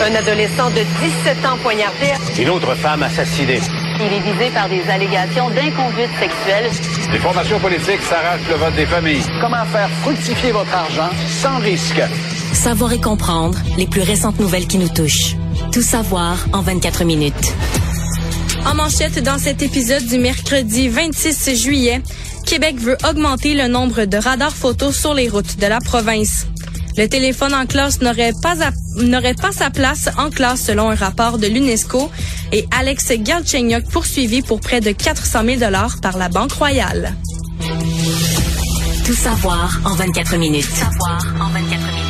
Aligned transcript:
Un 0.00 0.14
adolescent 0.14 0.70
de 0.70 0.82
17 1.00 1.44
ans 1.44 1.58
poignardé. 1.60 2.12
Une 2.38 2.50
autre 2.50 2.74
femme 2.76 3.02
assassinée. 3.02 3.60
Il 3.98 4.12
est 4.12 4.20
visé 4.20 4.50
par 4.54 4.68
des 4.68 4.82
allégations 4.88 5.50
d'inconduite 5.50 6.10
sexuelle. 6.20 6.70
Les 7.12 7.18
formations 7.18 7.58
politiques 7.58 8.02
s'arrachent 8.02 8.48
le 8.48 8.54
vote 8.54 8.74
des 8.76 8.86
familles. 8.86 9.22
Comment 9.40 9.64
faire 9.66 9.90
fructifier 10.02 10.52
votre 10.52 10.72
argent 10.72 11.10
sans 11.42 11.58
risque? 11.58 12.00
Savoir 12.52 12.92
et 12.92 13.00
comprendre 13.00 13.58
les 13.76 13.88
plus 13.88 14.02
récentes 14.02 14.38
nouvelles 14.38 14.68
qui 14.68 14.78
nous 14.78 14.88
touchent. 14.88 15.34
Tout 15.72 15.82
savoir 15.82 16.46
en 16.52 16.62
24 16.62 17.04
minutes. 17.04 17.54
En 18.66 18.74
manchette 18.74 19.22
dans 19.22 19.38
cet 19.38 19.62
épisode 19.62 20.06
du 20.06 20.18
mercredi 20.18 20.88
26 20.88 21.60
juillet, 21.60 22.02
Québec 22.46 22.76
veut 22.78 22.96
augmenter 23.08 23.54
le 23.54 23.66
nombre 23.66 24.04
de 24.04 24.16
radars 24.16 24.54
photos 24.54 24.96
sur 24.96 25.12
les 25.12 25.28
routes 25.28 25.58
de 25.58 25.66
la 25.66 25.80
province. 25.80 26.46
Le 26.98 27.06
téléphone 27.08 27.54
en 27.54 27.64
classe 27.64 28.00
n'aurait 28.00 28.32
pas, 28.42 28.56
n'aurait 28.96 29.34
pas 29.34 29.52
sa 29.52 29.70
place 29.70 30.08
en 30.18 30.30
classe 30.30 30.62
selon 30.62 30.90
un 30.90 30.96
rapport 30.96 31.38
de 31.38 31.46
l'UNESCO 31.46 32.10
et 32.50 32.66
Alex 32.76 33.12
Galchenyuk 33.12 33.88
poursuivi 33.88 34.42
pour 34.42 34.58
près 34.58 34.80
de 34.80 34.90
400 34.90 35.44
000 35.44 35.60
dollars 35.60 36.00
par 36.02 36.18
la 36.18 36.28
Banque 36.28 36.54
Royale. 36.54 37.14
Tout 39.06 39.14
savoir 39.14 39.78
en 39.84 39.94
24 39.94 40.38
minutes. 40.38 40.66
Tout 40.66 40.74
savoir 40.74 41.20
en 41.40 41.50
24 41.50 41.70
minutes. 41.70 42.07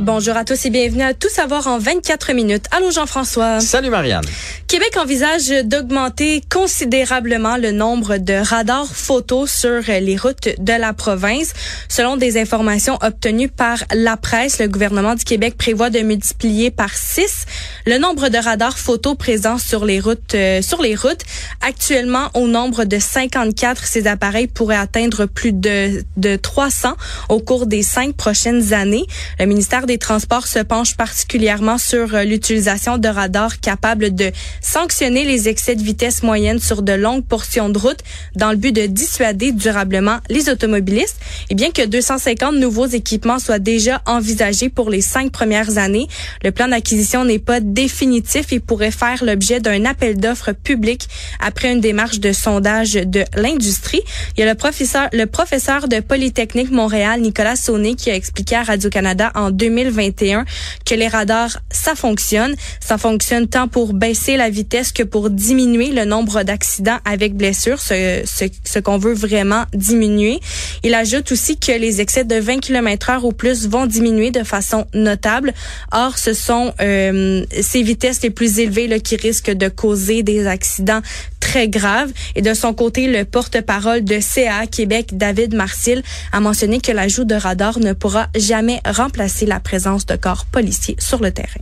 Bonjour 0.00 0.36
à 0.36 0.44
tous 0.44 0.64
et 0.64 0.70
bienvenue 0.70 1.02
à 1.02 1.12
Tout 1.12 1.28
savoir 1.28 1.66
en 1.66 1.80
24 1.80 2.32
minutes. 2.32 2.66
Allô 2.70 2.92
Jean-François. 2.92 3.58
Salut 3.58 3.90
Marianne. 3.90 4.22
Québec 4.68 4.96
envisage 4.96 5.48
d'augmenter 5.64 6.40
considérablement 6.48 7.56
le 7.56 7.72
nombre 7.72 8.18
de 8.18 8.34
radars 8.34 8.86
photos 8.86 9.50
sur 9.50 9.80
les 9.88 10.16
routes 10.16 10.50
de 10.56 10.72
la 10.72 10.92
province. 10.92 11.52
Selon 11.88 12.16
des 12.16 12.40
informations 12.40 12.96
obtenues 13.02 13.48
par 13.48 13.78
la 13.92 14.16
presse, 14.16 14.60
le 14.60 14.68
gouvernement 14.68 15.16
du 15.16 15.24
Québec 15.24 15.56
prévoit 15.58 15.90
de 15.90 15.98
multiplier 15.98 16.70
par 16.70 16.94
6 16.94 17.46
le 17.86 17.98
nombre 17.98 18.28
de 18.28 18.38
radars 18.38 18.78
photos 18.78 19.16
présents 19.16 19.58
sur 19.58 19.84
les 19.84 19.98
routes 19.98 20.34
euh, 20.36 20.62
sur 20.62 20.80
les 20.80 20.94
routes. 20.94 21.22
Actuellement, 21.60 22.28
au 22.34 22.46
nombre 22.46 22.84
de 22.84 23.00
54, 23.00 23.84
ces 23.84 24.06
appareils 24.06 24.46
pourraient 24.46 24.76
atteindre 24.76 25.26
plus 25.26 25.52
de, 25.52 26.04
de 26.16 26.36
300 26.36 26.90
au 27.30 27.40
cours 27.40 27.66
des 27.66 27.82
cinq 27.82 28.14
prochaines 28.14 28.72
années. 28.72 29.06
Le 29.40 29.46
ministère 29.46 29.86
des 29.88 29.98
Transports 29.98 30.46
se 30.46 30.58
penche 30.58 30.96
particulièrement 30.96 31.78
sur 31.78 32.14
euh, 32.14 32.22
l'utilisation 32.22 32.98
de 32.98 33.08
radars 33.08 33.58
capables 33.58 34.14
de 34.14 34.30
sanctionner 34.60 35.24
les 35.24 35.48
excès 35.48 35.74
de 35.76 35.82
vitesse 35.82 36.22
moyenne 36.22 36.58
sur 36.58 36.82
de 36.82 36.92
longues 36.92 37.24
portions 37.24 37.70
de 37.70 37.78
route 37.78 38.00
dans 38.36 38.50
le 38.50 38.56
but 38.56 38.72
de 38.72 38.84
dissuader 38.84 39.50
durablement 39.50 40.18
les 40.28 40.50
automobilistes. 40.50 41.16
Et 41.48 41.54
bien 41.54 41.70
que 41.70 41.86
250 41.86 42.56
nouveaux 42.56 42.86
équipements 42.86 43.38
soient 43.38 43.58
déjà 43.58 44.02
envisagés 44.04 44.68
pour 44.68 44.90
les 44.90 45.00
cinq 45.00 45.32
premières 45.32 45.78
années, 45.78 46.06
le 46.44 46.52
plan 46.52 46.68
d'acquisition 46.68 47.24
n'est 47.24 47.38
pas 47.38 47.60
définitif 47.60 48.52
et 48.52 48.60
pourrait 48.60 48.90
faire 48.90 49.24
l'objet 49.24 49.60
d'un 49.60 49.86
appel 49.86 50.18
d'offres 50.18 50.52
public 50.52 51.08
après 51.40 51.72
une 51.72 51.80
démarche 51.80 52.20
de 52.20 52.32
sondage 52.32 52.92
de 52.92 53.24
l'industrie. 53.34 54.02
Il 54.36 54.40
y 54.40 54.42
a 54.42 54.46
le 54.46 54.54
professeur, 54.54 55.08
le 55.14 55.24
professeur 55.24 55.88
de 55.88 56.00
Polytechnique 56.00 56.70
Montréal, 56.70 57.22
Nicolas 57.22 57.56
Sauné, 57.56 57.94
qui 57.94 58.10
a 58.10 58.14
expliqué 58.14 58.54
à 58.54 58.64
Radio-Canada 58.64 59.32
en 59.34 59.50
2021 59.84 60.44
que 60.84 60.94
les 60.94 61.08
radars, 61.08 61.58
ça 61.70 61.94
fonctionne. 61.94 62.54
Ça 62.80 62.98
fonctionne 62.98 63.48
tant 63.48 63.68
pour 63.68 63.94
baisser 63.94 64.36
la 64.36 64.50
vitesse 64.50 64.92
que 64.92 65.02
pour 65.02 65.30
diminuer 65.30 65.90
le 65.92 66.04
nombre 66.04 66.42
d'accidents 66.42 66.98
avec 67.04 67.34
blessures, 67.34 67.80
ce, 67.80 68.78
qu'on 68.80 68.98
veut 68.98 69.14
vraiment 69.14 69.64
diminuer. 69.74 70.40
Il 70.82 70.94
ajoute 70.94 71.32
aussi 71.32 71.58
que 71.58 71.72
les 71.72 72.00
excès 72.00 72.24
de 72.24 72.36
20 72.36 72.60
km 72.60 73.10
heure 73.10 73.24
ou 73.24 73.32
plus 73.32 73.68
vont 73.68 73.86
diminuer 73.86 74.30
de 74.30 74.42
façon 74.42 74.86
notable. 74.94 75.52
Or, 75.92 76.18
ce 76.18 76.32
sont 76.32 76.72
euh, 76.80 77.44
ces 77.60 77.82
vitesses 77.82 78.22
les 78.22 78.30
plus 78.30 78.58
élevées 78.58 79.00
qui 79.00 79.16
risquent 79.16 79.50
de 79.50 79.68
causer 79.68 80.22
des 80.22 80.46
accidents 80.46 81.00
très 81.40 81.68
graves. 81.68 82.10
Et 82.34 82.42
de 82.42 82.54
son 82.54 82.74
côté, 82.74 83.06
le 83.06 83.24
porte-parole 83.24 84.04
de 84.04 84.20
CA 84.20 84.66
Québec, 84.66 85.16
David 85.16 85.54
Marcil, 85.54 86.02
a 86.32 86.40
mentionné 86.40 86.80
que 86.80 86.92
l'ajout 86.92 87.24
de 87.24 87.34
radars 87.34 87.78
ne 87.78 87.92
pourra 87.92 88.28
jamais 88.36 88.80
remplacer 88.84 89.46
la 89.46 89.60
présence 89.60 90.06
de 90.06 90.16
corps 90.16 90.44
policiers 90.46 90.96
sur 90.98 91.20
le 91.22 91.30
terrain. 91.30 91.60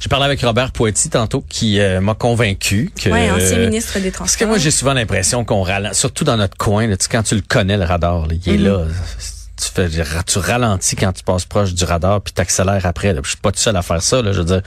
J'ai 0.00 0.08
parlé 0.08 0.24
avec 0.26 0.40
Robert 0.42 0.72
Poetti 0.72 1.10
tantôt 1.10 1.44
qui 1.48 1.80
euh, 1.80 2.00
m'a 2.00 2.14
convaincu 2.14 2.90
que... 3.00 3.10
Oui, 3.10 3.30
ancien 3.30 3.58
ministre 3.58 3.98
des 4.00 4.10
Transports. 4.10 4.18
Parce 4.26 4.36
que 4.36 4.44
moi, 4.44 4.58
j'ai 4.58 4.70
souvent 4.70 4.92
l'impression 4.94 5.44
qu'on 5.44 5.62
ralentit, 5.62 5.98
surtout 5.98 6.24
dans 6.24 6.36
notre 6.36 6.56
coin, 6.56 6.86
là, 6.86 6.96
tu 6.96 7.08
quand 7.08 7.22
tu 7.22 7.34
le 7.34 7.42
connais, 7.46 7.76
le 7.76 7.84
radar, 7.84 8.26
là, 8.26 8.34
il 8.46 8.52
est 8.54 8.58
Mhm. 8.58 8.64
là. 8.64 8.84
Tu, 9.60 9.68
fais, 9.74 9.88
tu 10.26 10.38
ralentis 10.38 10.94
quand 10.94 11.12
tu 11.12 11.24
passes 11.24 11.44
proche 11.44 11.74
du 11.74 11.84
radar 11.84 12.20
puis 12.20 12.32
t'accélères 12.32 12.86
après. 12.86 13.12
Là. 13.12 13.20
Je 13.24 13.30
suis 13.30 13.38
pas 13.38 13.50
tout 13.50 13.58
seul 13.58 13.76
à 13.76 13.82
faire 13.82 14.02
ça. 14.02 14.22
Là. 14.22 14.32
Je 14.32 14.38
veux 14.40 14.44
dire, 14.44 14.62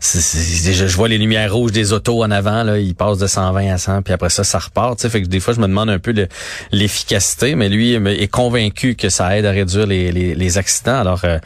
je, 0.00 0.96
vois 0.96 1.08
les 1.08 1.18
lumières 1.18 1.52
rouges 1.52 1.72
des 1.72 1.92
autos 1.92 2.22
en 2.22 2.30
avant. 2.30 2.62
Là, 2.62 2.78
ils 2.78 2.94
passent 2.94 3.18
de 3.18 3.26
120 3.26 3.72
à 3.72 3.78
100 3.78 4.02
puis 4.02 4.14
après 4.14 4.30
ça, 4.30 4.44
ça 4.44 4.58
repart. 4.58 4.96
Fait 5.08 5.22
que 5.22 5.26
des 5.26 5.40
fois, 5.40 5.54
je 5.54 5.60
me 5.60 5.66
demande 5.66 5.90
un 5.90 5.98
peu 5.98 6.12
le- 6.12 6.28
l'efficacité, 6.72 7.54
mais 7.54 7.68
lui 7.68 7.94
est 7.94 8.28
convaincu 8.28 8.94
que 8.94 9.08
ça 9.08 9.36
aide 9.36 9.44
à 9.46 9.50
réduire 9.50 9.86
les, 9.86 10.12
les, 10.12 10.34
les 10.34 10.58
accidents. 10.58 11.00
Alors, 11.00 11.22
euh, 11.24 11.38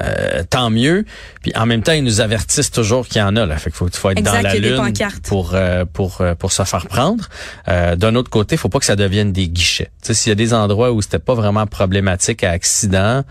euh, 0.00 0.42
tant 0.48 0.70
mieux. 0.70 1.04
Puis 1.42 1.52
en 1.54 1.66
même 1.66 1.82
temps, 1.82 1.92
ils 1.92 2.04
nous 2.04 2.20
avertissent 2.20 2.70
toujours 2.70 3.06
qu'il 3.06 3.20
y 3.20 3.24
en 3.24 3.36
a. 3.36 3.46
Là. 3.46 3.56
Fait 3.56 3.70
qu'il 3.70 3.76
faut, 3.76 3.88
faut 3.92 4.10
être 4.10 4.18
Exact, 4.18 4.36
dans 4.36 4.42
la 4.42 4.54
lune 4.54 4.92
pour 5.24 5.52
euh, 5.54 5.84
pour 5.92 6.20
euh, 6.20 6.34
pour 6.34 6.52
se 6.52 6.62
faire 6.64 6.86
prendre. 6.86 7.28
Euh, 7.68 7.96
D'un 7.96 8.14
autre 8.14 8.30
côté, 8.30 8.56
faut 8.56 8.68
pas 8.68 8.78
que 8.78 8.84
ça 8.84 8.96
devienne 8.96 9.32
des 9.32 9.48
guichets. 9.48 9.90
Tu 10.02 10.08
sais, 10.08 10.14
s'il 10.14 10.30
y 10.30 10.32
a 10.32 10.36
des 10.36 10.54
endroits 10.54 10.92
où 10.92 11.02
c'était 11.02 11.18
pas 11.18 11.34
vraiment 11.34 11.66
problématique 11.66 12.44
à 12.44 12.50
accident, 12.50 13.24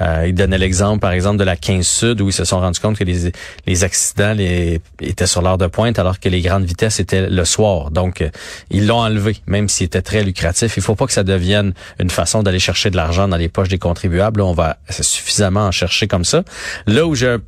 euh, 0.00 0.24
il 0.26 0.34
donnait 0.34 0.58
l'exemple, 0.58 1.00
par 1.00 1.12
exemple, 1.12 1.36
de 1.36 1.44
la 1.44 1.56
15 1.56 1.86
Sud, 1.86 2.20
où 2.20 2.28
ils 2.28 2.32
se 2.32 2.44
sont 2.44 2.58
rendus 2.58 2.80
compte 2.80 2.98
que 2.98 3.04
les, 3.04 3.32
les 3.66 3.84
accidents 3.84 4.32
les, 4.32 4.80
étaient 5.00 5.26
sur 5.26 5.42
l'heure 5.42 5.58
de 5.58 5.66
pointe, 5.66 5.98
alors 5.98 6.18
que 6.18 6.28
les 6.28 6.40
grandes 6.40 6.64
vitesses 6.64 6.98
étaient 6.98 7.28
le 7.28 7.44
soir. 7.44 7.90
Donc, 7.90 8.20
euh, 8.20 8.30
ils 8.70 8.86
l'ont 8.86 8.98
enlevé, 8.98 9.36
même 9.46 9.68
s'il 9.68 9.86
était 9.86 10.02
très 10.02 10.24
lucratif. 10.24 10.76
Il 10.76 10.82
faut 10.82 10.96
pas 10.96 11.06
que 11.06 11.12
ça 11.12 11.22
devienne 11.22 11.74
une 12.00 12.10
façon 12.10 12.42
d'aller 12.42 12.58
chercher 12.58 12.90
de 12.90 12.96
l'argent 12.96 13.28
dans 13.28 13.36
les 13.36 13.48
poches 13.48 13.68
des 13.68 13.78
contribuables. 13.78 14.40
Là, 14.40 14.46
on 14.46 14.52
va 14.52 14.78
suffisamment 14.90 15.66
en 15.66 15.70
chercher 15.70 16.08
comme 16.08 16.24
ça. 16.24 16.42
Là 16.86 17.06
où 17.06 17.14
j'ai 17.14 17.28
un 17.28 17.40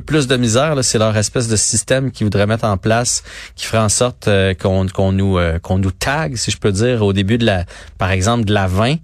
plus 0.00 0.26
de 0.26 0.36
misère, 0.36 0.76
c'est 0.82 0.98
leur 0.98 1.16
espèce 1.16 1.48
de 1.48 1.56
système 1.56 2.10
qu'ils 2.10 2.26
voudraient 2.26 2.46
mettre 2.46 2.64
en 2.64 2.76
place, 2.76 3.22
qui 3.56 3.66
ferait 3.66 3.82
en 3.82 3.88
sorte 3.88 4.28
euh, 4.28 4.54
qu'on 4.54 5.12
nous 5.12 5.38
euh, 5.38 5.58
si 6.34 6.50
je 6.50 6.58
peux 6.58 6.72
dire, 6.72 7.02
au 7.02 7.12
début 7.12 7.38
de 7.38 7.46
la, 7.46 7.64
par 7.98 8.10
exemple, 8.10 8.44
de 8.44 8.52
la 8.52 8.66
20, 8.66 8.96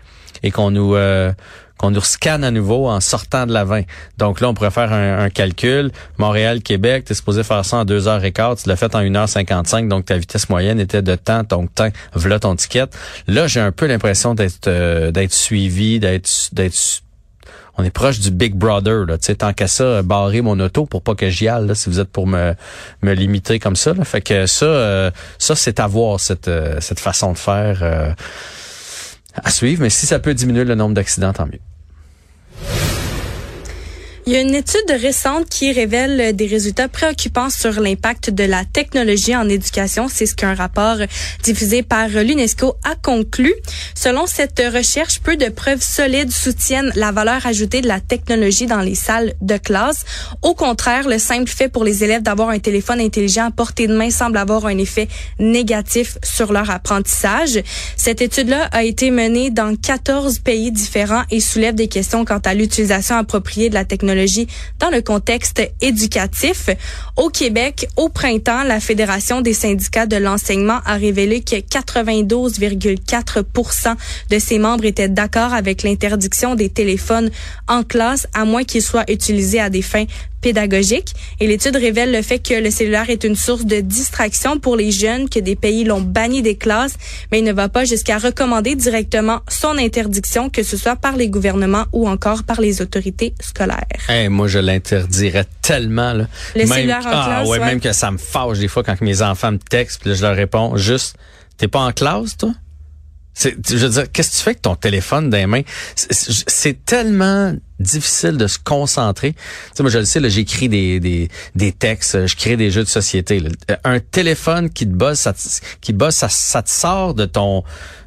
et 0.43 0.51
qu'on 0.51 0.71
nous 0.71 0.95
euh, 0.95 1.33
qu'on 1.79 1.93
nous 1.93 2.03
scanne 2.03 2.45
à 2.45 2.51
nouveau 2.51 2.89
en 2.89 3.01
sortant 3.01 3.47
de 3.47 3.53
la 3.53 3.65
20. 3.65 3.83
Donc 4.19 4.41
là, 4.41 4.49
on 4.49 4.55
pourrait 4.55 4.73
faire 4.73 4.93
un, 4.93 5.31
calcul. 5.31 5.93
Montréal, 6.19 6.61
Québec, 6.61 7.05
tu 7.07 7.13
es 7.13 7.15
supposé 7.15 7.45
faire 7.45 7.65
ça 7.65 7.79
en 7.79 7.85
2h15, 7.85 8.63
tu 8.65 8.69
l'as 8.69 8.77
fait 8.77 8.95
en 8.95 9.01
1h55, 9.01 9.89
donc 9.89 10.07
ta 10.07 10.19
vitesse 10.19 10.49
moyenne 10.49 10.81
était 10.81 11.03
de 11.03 11.15
temps, 11.15 11.45
donc 11.45 11.73
temps, 11.75 11.89
voilà 12.13 12.41
ton 12.41 12.57
ticket. 12.57 12.87
Là, 13.29 13.47
j'ai 13.47 13.61
un 13.61 13.73
peu 13.73 13.87
l'impression 13.87 14.35
d'être 14.35 14.67
euh, 14.67 15.13
d'être 15.13 15.33
suivi, 15.33 16.01
d'être 16.01 16.31
d'être 16.53 17.03
on 17.79 17.85
est 17.85 17.91
proche 17.91 18.19
du 18.19 18.33
Big 18.33 18.55
Brother. 18.55 19.07
Là. 19.07 19.17
Tant 19.19 19.53
qu'à 19.53 19.69
ça, 19.69 20.03
barrer 20.03 20.43
mon 20.43 20.59
auto 20.59 20.85
pour 20.85 21.01
pas 21.01 21.15
que 21.15 21.31
j'y 21.31 21.49
aille, 21.49 21.75
si 21.75 21.89
vous 21.89 22.01
êtes 22.01 22.09
pour 22.09 22.27
me, 22.27 22.55
me 23.03 23.13
limiter 23.15 23.61
comme 23.61 23.77
ça. 23.77 23.95
Là. 23.95 24.05
Fait 24.05 24.21
que 24.21 24.47
ça, 24.47 24.67
euh, 24.67 25.11
ça 25.39 25.55
c'est 25.55 25.79
à 25.79 25.89
cette, 26.19 26.49
euh, 26.49 26.77
cette 26.81 27.01
façon 27.01 27.33
de 27.33 27.39
faire 27.39 27.79
euh, 27.83 28.11
à 29.43 29.51
suivre. 29.51 29.83
Mais 29.83 29.91
si 29.91 30.07
ça 30.07 30.19
peut 30.19 30.35
diminuer 30.35 30.65
le 30.65 30.75
nombre 30.75 30.95
d'accidents, 30.95 31.33
tant 31.33 31.47
mieux. 31.47 31.61
Il 34.29 34.35
y 34.35 34.37
a 34.37 34.43
une 34.43 34.55
étude 34.55 34.91
récente 34.91 35.49
qui 35.49 35.73
révèle 35.73 36.37
des 36.37 36.47
résultats 36.47 36.89
préoccupants 36.89 37.49
sur 37.49 37.81
l'impact 37.81 38.29
de 38.29 38.45
la 38.45 38.67
technologie 38.67 39.35
en 39.35 39.49
éducation. 39.49 40.07
C'est 40.07 40.27
ce 40.27 40.35
qu'un 40.35 40.53
rapport 40.53 40.99
diffusé 41.43 41.83
par 41.83 42.09
l'UNESCO 42.09 42.75
a 42.85 42.95
conclu. 42.95 43.55
Selon 43.95 44.27
cette 44.27 44.61
recherche, 44.71 45.21
peu 45.21 45.39
de 45.39 45.49
preuves 45.49 45.81
solides 45.81 46.31
soutiennent 46.31 46.93
la 46.95 47.11
valeur 47.11 47.47
ajoutée 47.47 47.81
de 47.81 47.89
la 47.89 48.01
technologie 48.01 48.67
dans 48.67 48.83
les 48.83 48.95
salles 48.95 49.33
de 49.41 49.57
classe. 49.57 50.05
Au 50.43 50.53
contraire, 50.53 51.09
le 51.09 51.19
simple 51.19 51.49
fait 51.49 51.71
pour 51.71 51.85
les 51.85 52.05
élèves 52.05 52.23
d'avoir 52.23 52.51
un 52.51 52.59
téléphone 52.59 53.01
intelligent 53.01 53.47
à 53.47 53.51
portée 53.51 53.87
de 53.87 53.97
main 53.97 54.11
semble 54.11 54.37
avoir 54.37 54.67
un 54.67 54.77
effet 54.77 55.09
négatif 55.39 56.19
sur 56.23 56.53
leur 56.53 56.69
apprentissage. 56.69 57.63
Cette 57.97 58.21
étude-là 58.21 58.69
a 58.73 58.85
été 58.85 59.11
menée 59.11 59.49
dans 59.49 59.75
14 59.75 60.41
pays 60.41 60.71
différents 60.71 61.23
et 61.31 61.41
soulève 61.41 61.75
des 61.75 61.89
questions 61.89 62.27
quant 62.27 62.43
à 62.45 62.53
l'utilisation 62.53 63.17
appropriée 63.17 63.71
de 63.71 63.75
la 63.75 63.87
technologie 63.87 64.18
dans 64.79 64.91
le 64.91 65.03
contexte 65.03 65.63
éducatif. 65.81 66.71
Au 67.17 67.29
Québec, 67.29 67.89
au 67.97 68.09
printemps, 68.09 68.63
la 68.65 68.81
Fédération 68.81 69.41
des 69.41 69.55
syndicats 69.55 70.07
de 70.07 70.17
l'enseignement 70.17 70.81
a 70.85 70.95
révélé 70.95 71.41
que 71.41 71.57
92,4 71.57 73.97
de 74.31 74.39
ses 74.39 74.59
membres 74.59 74.85
étaient 74.85 75.09
d'accord 75.09 75.55
avec 75.55 75.83
l'interdiction 75.83 76.55
des 76.55 76.69
téléphones 76.69 77.31
en 77.69 77.83
classe, 77.83 78.27
à 78.35 78.45
moins 78.45 78.65
qu'ils 78.65 78.83
soient 78.83 79.11
utilisés 79.11 79.61
à 79.61 79.71
des 79.71 79.83
fins 79.83 80.05
pédagogique. 80.41 81.15
Et 81.41 81.47
l'étude 81.47 81.77
révèle 81.77 82.13
le 82.13 82.23
fait 82.23 82.39
que 82.39 82.55
le 82.55 82.71
cellulaire 82.71 83.11
est 83.11 83.25
une 83.25 83.37
source 83.37 83.65
de 83.65 83.81
distraction 83.81 84.59
pour 84.59 84.77
les 84.77 84.91
jeunes, 84.91 85.29
que 85.29 85.41
des 85.41 85.57
pays 85.57 85.85
l'ont 85.85 86.01
banni 86.01 86.43
des 86.43 86.57
classes, 86.57 86.95
mais 87.31 87.41
il 87.41 87.45
ne 87.45 87.53
va 87.53 87.69
pas 87.69 87.85
jusqu'à 87.85 88.19
recommander 88.19 88.75
directement 88.75 89.41
son 89.49 89.77
interdiction, 89.79 90.51
que 90.51 90.63
ce 90.63 90.77
soit 90.77 90.97
par 90.97 91.17
les 91.17 91.29
gouvernements 91.29 91.87
ou 91.93 92.09
encore 92.09 92.45
par 92.45 92.61
les 92.61 92.81
autorités 92.81 93.35
scolaires. 93.41 93.87
Hey, 94.09 94.29
moi, 94.29 94.49
je 94.49 94.59
l'interdirais 94.59 95.45
tellement. 95.61 96.15
Là. 96.15 96.27
Même, 96.57 96.91
en 96.91 96.95
ah, 96.95 97.01
classe, 97.01 97.49
ouais, 97.49 97.59
ouais. 97.59 97.67
même 97.67 97.81
que 97.81 97.93
ça 97.93 98.11
me 98.11 98.19
fâche 98.19 98.59
des 98.59 98.69
fois 98.69 98.83
quand 98.83 99.01
mes 99.03 99.21
enfants 99.21 99.53
me 99.53 99.59
textent, 99.59 100.01
puis 100.01 100.11
là, 100.11 100.17
je 100.17 100.23
leur 100.23 100.35
réponds 100.35 100.77
juste, 100.77 101.17
t'es 101.59 101.69
pas 101.69 101.81
en 101.81 101.93
classe, 101.93 102.37
toi? 102.37 102.53
C'est, 103.35 103.55
je 103.69 103.77
veux 103.77 103.89
dire, 103.91 104.11
qu'est-ce 104.11 104.31
que 104.31 104.37
tu 104.37 104.43
fais 104.43 104.51
avec 104.51 104.63
ton 104.63 104.75
téléphone 104.75 105.31
dans 105.31 105.37
les 105.37 105.47
mains? 105.47 105.63
C'est 105.95 106.85
tellement 106.85 107.55
difficile 107.81 108.37
de 108.37 108.47
se 108.47 108.59
concentrer. 108.63 109.33
Tu 109.33 109.39
sais, 109.75 109.83
moi, 109.83 109.91
je 109.91 109.99
le 109.99 110.05
sais, 110.05 110.21
là, 110.21 110.29
j'écris 110.29 110.69
des, 110.69 111.01
des, 111.01 111.29
des 111.55 111.73
textes, 111.73 112.27
je 112.27 112.37
crée 112.37 112.57
des 112.57 112.71
jeux 112.71 112.83
de 112.85 112.89
société. 112.89 113.41
là. 113.41 113.51
Un 113.85 114.01
téléphone 114.01 114.71
qui 114.71 114.87
te 114.87 114.93
bosse, 114.95 115.21
ça 115.21 115.33
te, 115.33 115.39
qui 115.81 115.93
bosse, 115.93 116.17
ça, 116.17 116.29
ça 116.29 116.63
te 116.63 116.71
sort 116.71 117.15
de 117.15 117.25
ton... 117.27 117.63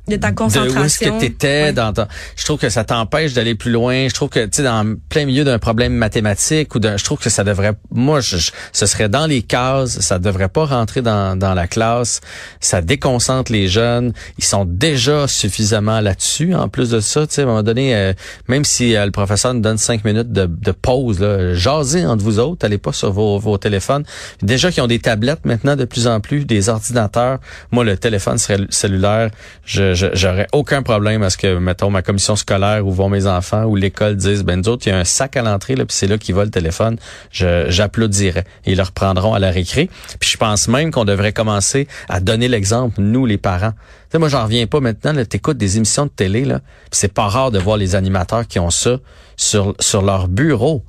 De 0.07 0.15
ta 0.15 0.31
De 0.31 0.41
où 0.41 0.45
est-ce 0.47 0.57
concentration. 0.57 1.15
que 1.19 1.21
t'étais 1.21 1.73
dans 1.73 1.93
Je 2.35 2.43
trouve 2.43 2.57
que 2.59 2.69
ça 2.69 2.83
t'empêche 2.83 3.33
d'aller 3.33 3.53
plus 3.53 3.69
loin. 3.71 4.07
Je 4.09 4.13
trouve 4.15 4.29
que, 4.29 4.43
tu 4.45 4.49
sais, 4.57 4.63
dans 4.63 4.95
plein 5.09 5.25
milieu 5.25 5.43
d'un 5.43 5.59
problème 5.59 5.93
mathématique 5.93 6.73
ou 6.73 6.79
d'un... 6.79 6.97
Je 6.97 7.03
trouve 7.03 7.19
que 7.19 7.29
ça 7.29 7.43
devrait... 7.43 7.73
Moi, 7.91 8.19
je, 8.19 8.37
je- 8.37 8.51
ce 8.73 8.87
serait 8.87 9.09
dans 9.09 9.27
les 9.27 9.43
cases. 9.43 9.99
Ça 9.99 10.17
devrait 10.17 10.49
pas 10.49 10.65
rentrer 10.65 11.03
dans, 11.03 11.37
dans 11.37 11.53
la 11.53 11.67
classe. 11.67 12.19
Ça 12.59 12.81
déconcentre 12.81 13.51
les 13.51 13.67
jeunes. 13.67 14.11
Ils 14.39 14.43
sont 14.43 14.65
déjà 14.65 15.27
suffisamment 15.27 16.01
là-dessus. 16.01 16.55
En 16.55 16.67
plus 16.67 16.89
de 16.89 16.99
ça, 16.99 17.27
tu 17.27 17.35
sais, 17.35 17.41
à 17.41 17.43
un 17.43 17.47
moment 17.47 17.63
donné, 17.63 17.95
euh, 17.95 18.13
même 18.47 18.65
si 18.65 18.95
euh, 18.95 19.05
le 19.05 19.11
professeur 19.11 19.53
donne 19.61 19.77
cinq 19.77 20.03
minutes 20.03 20.31
de, 20.31 20.71
pause, 20.71 21.19
là, 21.19 21.53
jasez 21.53 22.05
entre 22.05 22.23
vous 22.23 22.39
autres. 22.39 22.65
Allez 22.65 22.77
pas 22.77 22.93
sur 22.93 23.11
vos, 23.11 23.39
vos 23.39 23.57
téléphones. 23.57 24.03
Déjà 24.41 24.71
qu'ils 24.71 24.83
ont 24.83 24.87
des 24.87 24.99
tablettes 24.99 25.45
maintenant 25.45 25.75
de 25.75 25.85
plus 25.85 26.07
en 26.07 26.19
plus, 26.19 26.45
des 26.45 26.69
ordinateurs. 26.69 27.39
Moi, 27.71 27.83
le 27.83 27.97
téléphone 27.97 28.37
cellulaire. 28.37 29.29
Je, 29.65 29.93
j'aurais 30.13 30.47
aucun 30.53 30.83
problème 30.83 31.23
à 31.23 31.29
ce 31.29 31.37
que, 31.37 31.57
mettons, 31.57 31.89
ma 31.89 32.01
commission 32.01 32.35
scolaire 32.35 32.85
où 32.85 32.91
vont 32.91 33.09
mes 33.09 33.27
enfants 33.27 33.65
ou 33.65 33.75
l'école 33.75 34.15
disent, 34.15 34.43
ben, 34.43 34.61
nous 34.61 34.77
il 34.85 34.89
y 34.89 34.91
a 34.91 34.97
un 34.97 35.03
sac 35.03 35.37
à 35.37 35.41
l'entrée, 35.41 35.75
là, 35.75 35.85
puis 35.85 35.95
c'est 35.95 36.07
là 36.07 36.17
qu'ils 36.17 36.35
va 36.35 36.43
le 36.43 36.51
téléphone. 36.51 36.97
J'applaudirais. 37.31 38.45
Ils 38.65 38.77
le 38.77 38.83
reprendront 38.83 39.33
à 39.33 39.39
la 39.39 39.51
récré. 39.51 39.89
Puis 40.19 40.31
je 40.31 40.37
pense 40.37 40.67
même 40.67 40.91
qu'on 40.91 41.05
devrait 41.05 41.33
commencer 41.33 41.87
à 42.09 42.19
donner 42.19 42.47
l'exemple, 42.47 43.01
nous, 43.01 43.25
les 43.25 43.37
parents. 43.37 43.73
Sais, 44.11 44.19
moi, 44.19 44.27
j'en 44.27 44.43
reviens 44.43 44.67
pas 44.67 44.81
maintenant, 44.81 45.13
là, 45.13 45.25
t'écoutes 45.25 45.57
des 45.57 45.77
émissions 45.77 46.05
de 46.05 46.11
télé, 46.11 46.43
là, 46.43 46.59
c'est 46.91 47.13
pas 47.13 47.29
rare 47.29 47.49
de 47.49 47.59
voir 47.59 47.77
les 47.77 47.95
animateurs 47.95 48.45
qui 48.45 48.59
ont 48.59 48.69
ça 48.69 48.97
sur, 49.37 49.73
sur 49.79 50.01
leur 50.01 50.27
bureau. 50.27 50.83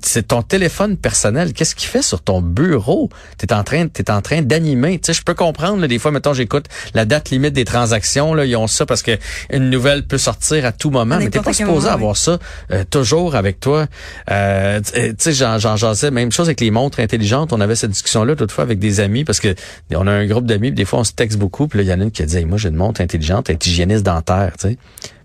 C'est 0.00 0.28
ton 0.28 0.42
téléphone 0.42 0.96
personnel. 0.96 1.52
Qu'est-ce 1.52 1.74
qu'il 1.74 1.88
fait 1.88 2.02
sur 2.02 2.20
ton 2.20 2.40
bureau? 2.40 3.10
T'es 3.36 3.52
en 3.52 3.62
train, 3.62 3.86
t'es 3.86 4.10
en 4.10 4.20
train 4.22 4.42
d'animer. 4.42 4.98
Tu 4.98 5.06
sais, 5.06 5.12
je 5.12 5.22
peux 5.22 5.34
comprendre, 5.34 5.80
là, 5.80 5.86
des 5.86 5.98
fois, 5.98 6.10
mettons, 6.10 6.32
j'écoute 6.32 6.66
la 6.94 7.04
date 7.04 7.30
limite 7.30 7.52
des 7.52 7.64
transactions, 7.64 8.34
là, 8.34 8.44
ils 8.44 8.56
ont 8.56 8.66
ça 8.66 8.86
parce 8.86 9.02
que 9.02 9.16
une 9.50 9.70
nouvelle 9.70 10.06
peut 10.06 10.18
sortir 10.18 10.64
à 10.64 10.72
tout 10.72 10.90
moment, 10.90 11.16
À 11.16 11.18
mais 11.18 11.30
t'es 11.30 11.40
pas 11.40 11.52
supposé 11.52 11.86
moment, 11.86 11.94
avoir 11.94 12.16
ça 12.16 12.38
euh, 12.72 12.84
toujours 12.88 13.36
avec 13.36 13.60
toi. 13.60 13.86
Euh, 14.30 14.80
tu 14.80 15.14
tu 15.14 15.14
sais, 15.18 15.32
j'en, 15.32 15.76
jasais, 15.76 16.10
même 16.10 16.32
chose 16.32 16.48
avec 16.48 16.60
les 16.60 16.70
montres 16.70 17.00
intelligentes. 17.00 17.52
On 17.52 17.60
avait 17.60 17.76
cette 17.76 17.90
discussion-là 17.90 18.34
toutefois 18.36 18.64
avec 18.64 18.78
des 18.78 19.00
amis 19.00 19.24
parce 19.24 19.40
que 19.40 19.54
on 19.94 20.06
a 20.06 20.12
un 20.12 20.26
groupe 20.26 20.46
d'amis, 20.46 20.72
des 20.72 20.84
fois, 20.84 21.00
on 21.00 21.04
se 21.04 21.12
texte 21.12 21.38
beaucoup, 21.38 21.68
puis 21.68 21.78
là, 21.78 21.82
il 21.84 21.88
y 21.88 21.92
en 21.92 22.00
a 22.00 22.04
une 22.04 22.10
qui 22.10 22.22
a 22.22 22.26
dit, 22.26 22.36
Hey, 22.36 22.44
moi, 22.44 22.58
j'ai 22.58 22.68
une 22.68 22.76
montre 22.76 23.00
intelligente, 23.00 23.48
elle 23.48 23.54
est 23.54 23.66
hygiéniste 23.66 24.04
dentaire, 24.04 24.52
tu 24.58 24.68
sais. 24.68 24.78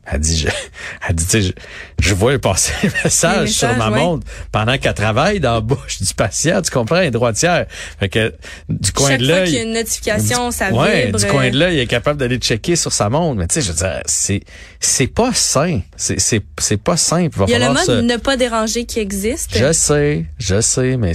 Elle 0.05 0.19
dit, 0.19 0.37
je, 0.37 0.47
elle 1.07 1.15
dit, 1.15 1.23
tu 1.25 1.31
sais, 1.31 1.41
je, 1.41 1.51
je 1.99 2.13
vois 2.13 2.37
passer 2.37 2.73
le 2.83 2.89
message, 3.05 3.49
sur 3.49 3.75
ma 3.77 3.89
montre 3.89 4.27
pendant 4.51 4.77
qu'elle 4.77 4.93
travaille 4.93 5.39
dans 5.39 5.53
la 5.55 5.61
bouche 5.61 6.01
du 6.01 6.13
patient, 6.13 6.61
tu 6.61 6.71
comprends, 6.71 6.97
elle 6.97 7.07
est 7.07 7.11
droitière. 7.11 7.65
Fait 7.99 8.09
que 8.09 8.33
du 8.67 8.91
coin 8.91 9.11
Chaque 9.11 9.19
de 9.21 9.25
fois 9.25 9.35
l'œil. 9.35 9.45
qu'il 9.47 9.55
y 9.55 9.59
a 9.59 9.63
une 9.63 9.73
notification, 9.73 10.51
ça 10.51 10.71
Ouais, 10.73 11.05
vibre. 11.05 11.19
du 11.19 11.25
coin 11.27 11.49
de 11.49 11.57
l'œil, 11.57 11.75
il 11.77 11.79
est 11.79 11.87
capable 11.87 12.19
d'aller 12.19 12.37
checker 12.37 12.75
sur 12.75 12.91
sa 12.91 13.09
montre. 13.09 13.35
Mais 13.39 13.47
tu 13.47 13.55
sais, 13.55 13.61
je 13.61 13.71
veux 13.71 13.77
dire, 13.77 14.01
c'est, 14.05 14.41
c'est 14.81 15.07
pas 15.07 15.31
sain. 15.33 15.79
C'est, 15.95 16.19
c'est, 16.19 16.41
c'est 16.59 16.77
pas 16.81 16.97
simple. 16.97 17.37
va 17.39 17.45
Il 17.47 17.51
y 17.51 17.55
a 17.55 17.59
le 17.59 17.73
mode 17.73 17.83
se- 17.85 17.91
ne 18.01 18.17
pas 18.17 18.35
déranger 18.35 18.83
qui 18.85 18.99
existe. 18.99 19.57
Je 19.57 19.71
sais, 19.71 20.25
je 20.37 20.59
sais, 20.59 20.97
mais 20.97 21.13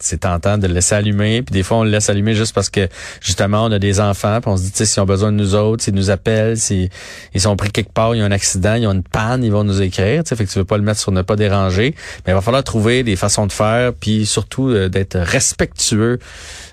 c'est 0.00 0.18
tentant 0.18 0.58
de 0.58 0.66
le 0.66 0.74
laisser 0.74 0.94
allumer. 0.94 1.42
Puis 1.42 1.52
des 1.52 1.62
fois, 1.62 1.78
on 1.78 1.84
le 1.84 1.90
laisse 1.90 2.08
allumer 2.08 2.34
juste 2.34 2.54
parce 2.54 2.70
que, 2.70 2.88
justement, 3.20 3.64
on 3.64 3.72
a 3.72 3.78
des 3.78 4.00
enfants. 4.00 4.40
Puis 4.40 4.50
on 4.50 4.56
se 4.56 4.62
dit, 4.62 4.70
tu 4.70 4.78
sais, 4.78 4.86
s'ils 4.86 5.02
ont 5.02 5.06
besoin 5.06 5.32
de 5.32 5.36
nous 5.36 5.54
autres, 5.54 5.84
s'ils 5.84 5.94
nous 5.94 6.10
appellent, 6.10 6.56
s'ils 6.56 6.88
ils 7.34 7.40
sont 7.40 7.56
pris 7.56 7.70
quelque 7.70 7.92
part, 7.92 8.14
il 8.14 8.18
y 8.18 8.22
a 8.22 8.24
un 8.24 8.30
accident, 8.30 8.74
ils 8.74 8.86
ont 8.86 8.92
une 8.92 9.02
panne, 9.02 9.44
ils 9.44 9.52
vont 9.52 9.64
nous 9.64 9.82
écrire. 9.82 10.24
Tu 10.24 10.28
sais, 10.28 10.36
fait 10.36 10.44
que 10.44 10.50
tu 10.50 10.58
veux 10.58 10.64
pas 10.64 10.76
le 10.76 10.84
mettre 10.84 11.00
sur 11.00 11.12
ne 11.12 11.22
pas 11.22 11.36
déranger. 11.36 11.94
Mais 12.26 12.32
il 12.32 12.34
va 12.34 12.40
falloir 12.40 12.64
trouver 12.64 13.02
des 13.02 13.16
façons 13.16 13.46
de 13.46 13.52
faire, 13.52 13.92
puis 13.92 14.26
surtout 14.26 14.68
euh, 14.68 14.88
d'être 14.88 15.18
respectueux 15.18 16.18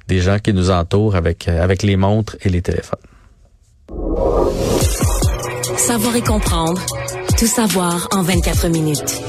des 0.07 0.19
gens 0.19 0.39
qui 0.39 0.53
nous 0.53 0.69
entourent 0.69 1.15
avec, 1.15 1.47
euh, 1.47 1.63
avec 1.63 1.83
les 1.83 1.95
montres 1.95 2.35
et 2.41 2.49
les 2.49 2.61
téléphones. 2.61 2.99
Savoir 5.77 6.15
et 6.15 6.21
comprendre. 6.21 6.81
Tout 7.37 7.47
savoir 7.47 8.07
en 8.11 8.21
24 8.21 8.69
minutes. 8.69 9.21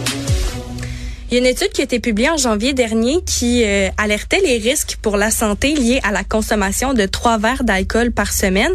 Il 1.29 1.35
y 1.35 1.37
a 1.39 1.41
une 1.41 1.47
étude 1.47 1.71
qui 1.71 1.81
a 1.81 1.85
été 1.85 1.99
publiée 1.99 2.31
en 2.31 2.37
janvier 2.37 2.73
dernier 2.73 3.19
qui 3.27 3.65
euh, 3.65 3.89
alertait 3.99 4.41
les 4.45 4.59
risques 4.59 4.97
pour 5.03 5.17
la 5.17 5.33
santé 5.33 5.75
liés 5.75 5.99
à 6.05 6.13
la 6.13 6.23
consommation 6.23 6.95
de 6.95 7.05
trois 7.07 7.37
verres 7.37 7.65
d'alcool 7.65 8.13
par 8.13 8.33
semaine. 8.33 8.71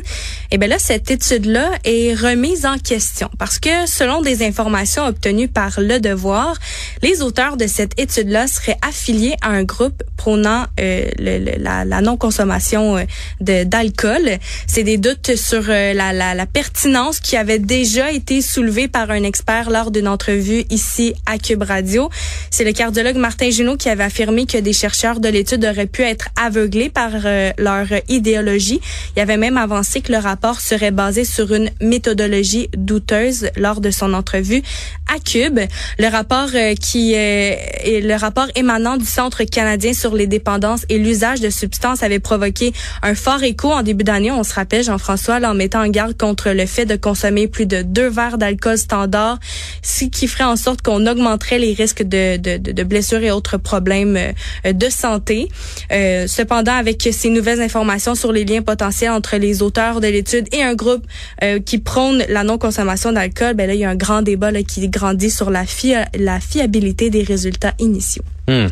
Et 0.52 0.58
bien 0.58 0.68
là, 0.68 0.78
cette 0.78 1.10
étude-là 1.10 1.72
est 1.86 2.14
remise 2.14 2.66
en 2.66 2.78
question 2.78 3.30
parce 3.40 3.58
que 3.58 3.70
selon 3.86 4.22
des 4.22 4.44
informations 4.46 5.06
obtenues 5.06 5.48
par 5.48 5.80
Le 5.80 6.00
Devoir, 6.02 6.58
les 7.02 7.22
auteurs 7.22 7.56
de 7.56 7.68
cette 7.68 7.98
étude-là 7.98 8.48
seraient 8.48 8.78
affiliés 8.86 9.36
à 9.42 9.50
un 9.52 9.64
groupe 9.64 10.04
prônant 10.18 10.66
euh, 10.80 11.06
le- 11.20 11.40
le- 11.40 11.58
la, 11.58 11.86
la 11.86 12.02
non-consommation 12.02 12.98
euh, 12.98 13.64
d'alcool. 13.64 14.40
C'est 14.68 14.84
des 14.84 14.98
doutes 14.98 15.38
sur 15.38 15.64
euh, 15.70 15.94
la, 15.94 16.12
la, 16.12 16.36
la 16.36 16.46
pertinence 16.48 17.22
qui 17.22 17.38
avait 17.38 17.60
déjà 17.60 18.12
été 18.12 18.42
soulevée 18.42 18.90
par 18.90 19.10
un 19.10 19.24
expert 19.24 19.70
lors 19.70 19.90
d'une 19.90 20.10
entrevue 20.10 20.66
ici 20.70 21.14
à 21.26 21.38
Cube 21.38 21.64
Radio. 21.64 22.10
C'est 22.54 22.66
le 22.66 22.74
cardiologue 22.74 23.16
Martin 23.16 23.50
Junot 23.50 23.78
qui 23.78 23.88
avait 23.88 24.04
affirmé 24.04 24.46
que 24.46 24.58
des 24.58 24.74
chercheurs 24.74 25.22
de 25.22 25.30
l'étude 25.30 25.64
auraient 25.64 25.88
pu 25.88 26.02
être 26.02 26.28
aveuglés 26.36 26.90
par 26.90 27.12
euh, 27.24 27.52
leur 27.58 27.88
idéologie. 28.10 28.82
Il 29.16 29.22
avait 29.22 29.38
même 29.38 29.56
avancé 29.56 30.02
que 30.02 30.12
le 30.12 30.18
rapport 30.18 30.60
serait 30.60 30.92
basé 30.92 31.24
sur 31.24 31.54
une 31.54 31.70
méthodologie 31.80 32.70
douteuse 32.76 33.50
lors 33.56 33.80
de 33.80 33.90
son 33.90 34.14
entrevue 34.14 34.62
à 35.08 35.20
Cube. 35.20 35.62
Le 35.98 36.08
rapport 36.10 36.50
euh, 36.54 36.76
qui 36.76 37.14
euh, 37.16 37.56
est 37.84 38.02
le 38.04 38.16
rapport 38.16 38.48
émanant 38.56 38.98
du 38.98 39.06
Centre 39.06 39.46
canadien 39.46 39.94
sur 39.94 40.14
les 40.14 40.28
dépendances 40.28 40.86
et 40.90 40.98
l'usage 40.98 41.40
de 41.40 41.50
substances 41.50 42.04
avait 42.04 42.20
provoqué 42.20 42.74
un 43.02 43.16
fort 43.16 43.44
écho 43.44 43.72
en 43.72 43.82
début 43.82 44.04
d'année. 44.04 44.30
On 44.30 44.44
se 44.44 44.54
rappelle, 44.54 44.84
Jean-François, 44.84 45.40
en 45.46 45.54
mettant 45.54 45.84
en 45.84 45.88
garde 45.88 46.18
contre 46.18 46.50
le 46.50 46.66
fait 46.66 46.86
de 46.86 46.98
consommer 46.98 47.48
plus 47.48 47.66
de 47.66 47.82
deux 47.82 48.10
verres 48.10 48.38
d'alcool 48.38 48.78
standard, 48.78 49.40
ce 49.82 50.04
qui 50.04 50.28
ferait 50.28 50.44
en 50.44 50.58
sorte 50.58 50.82
qu'on 50.82 51.08
augmenterait 51.08 51.60
les 51.60 51.74
risques 51.74 52.04
de, 52.04 52.41
de, 52.42 52.84
blessures 52.84 53.24
et 53.24 53.32
autres 53.32 53.58
problèmes 53.58 54.18
euh, 54.18 54.74
de 54.74 54.90
santé. 54.90 55.48
Euh, 55.92 56.28
cependant, 56.28 56.74
avec 56.74 57.08
ces 57.12 57.30
nouvelles 57.30 57.62
informations 57.62 58.16
sur 58.16 58.32
les 58.32 58.46
liens 58.46 58.62
potentiels 58.62 59.12
entre 59.12 59.38
les 59.38 59.62
auteurs 59.62 60.02
de 60.02 60.08
l'étude 60.08 60.48
et 60.54 60.64
un 60.64 60.76
groupe 60.76 61.06
euh, 61.44 61.60
qui 61.60 61.78
prône 61.78 62.24
la 62.30 62.44
non-consommation 62.44 63.12
d'alcool, 63.12 63.54
ben 63.54 63.68
là, 63.68 63.74
il 63.74 63.80
y 63.80 63.86
a 63.86 63.90
un 63.90 63.96
grand 63.96 64.22
débat 64.22 64.52
qui 64.64 64.90
grandit 64.90 65.30
sur 65.30 65.50
la 65.50 65.66
fiabilité 65.66 67.10
des 67.10 67.24
résultats 67.24 67.74
initiaux. 67.80 68.24
Hmm. 68.52 68.68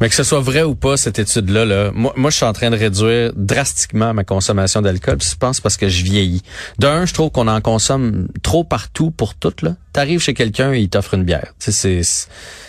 Mais 0.00 0.08
que 0.08 0.14
ce 0.14 0.22
soit 0.22 0.38
vrai 0.38 0.62
ou 0.62 0.76
pas, 0.76 0.96
cette 0.96 1.18
étude-là, 1.18 1.64
là, 1.64 1.90
moi, 1.92 2.12
moi, 2.16 2.30
je 2.30 2.36
suis 2.36 2.44
en 2.44 2.52
train 2.52 2.70
de 2.70 2.76
réduire 2.76 3.32
drastiquement 3.34 4.14
ma 4.14 4.22
consommation 4.22 4.82
d'alcool. 4.82 5.18
Je 5.20 5.34
pense 5.34 5.60
parce 5.60 5.76
que 5.76 5.88
je 5.88 6.04
vieillis. 6.04 6.42
D'un, 6.78 7.06
je 7.06 7.12
trouve 7.12 7.30
qu'on 7.30 7.48
en 7.48 7.60
consomme 7.60 8.28
trop 8.44 8.62
partout 8.62 9.10
pour 9.10 9.34
tout. 9.34 9.52
Là, 9.62 9.74
t'arrives 9.92 10.20
chez 10.20 10.34
quelqu'un 10.34 10.72
et 10.72 10.78
il 10.78 10.88
t'offre 10.88 11.14
une 11.14 11.24
bière. 11.24 11.54
C'est 11.58 12.02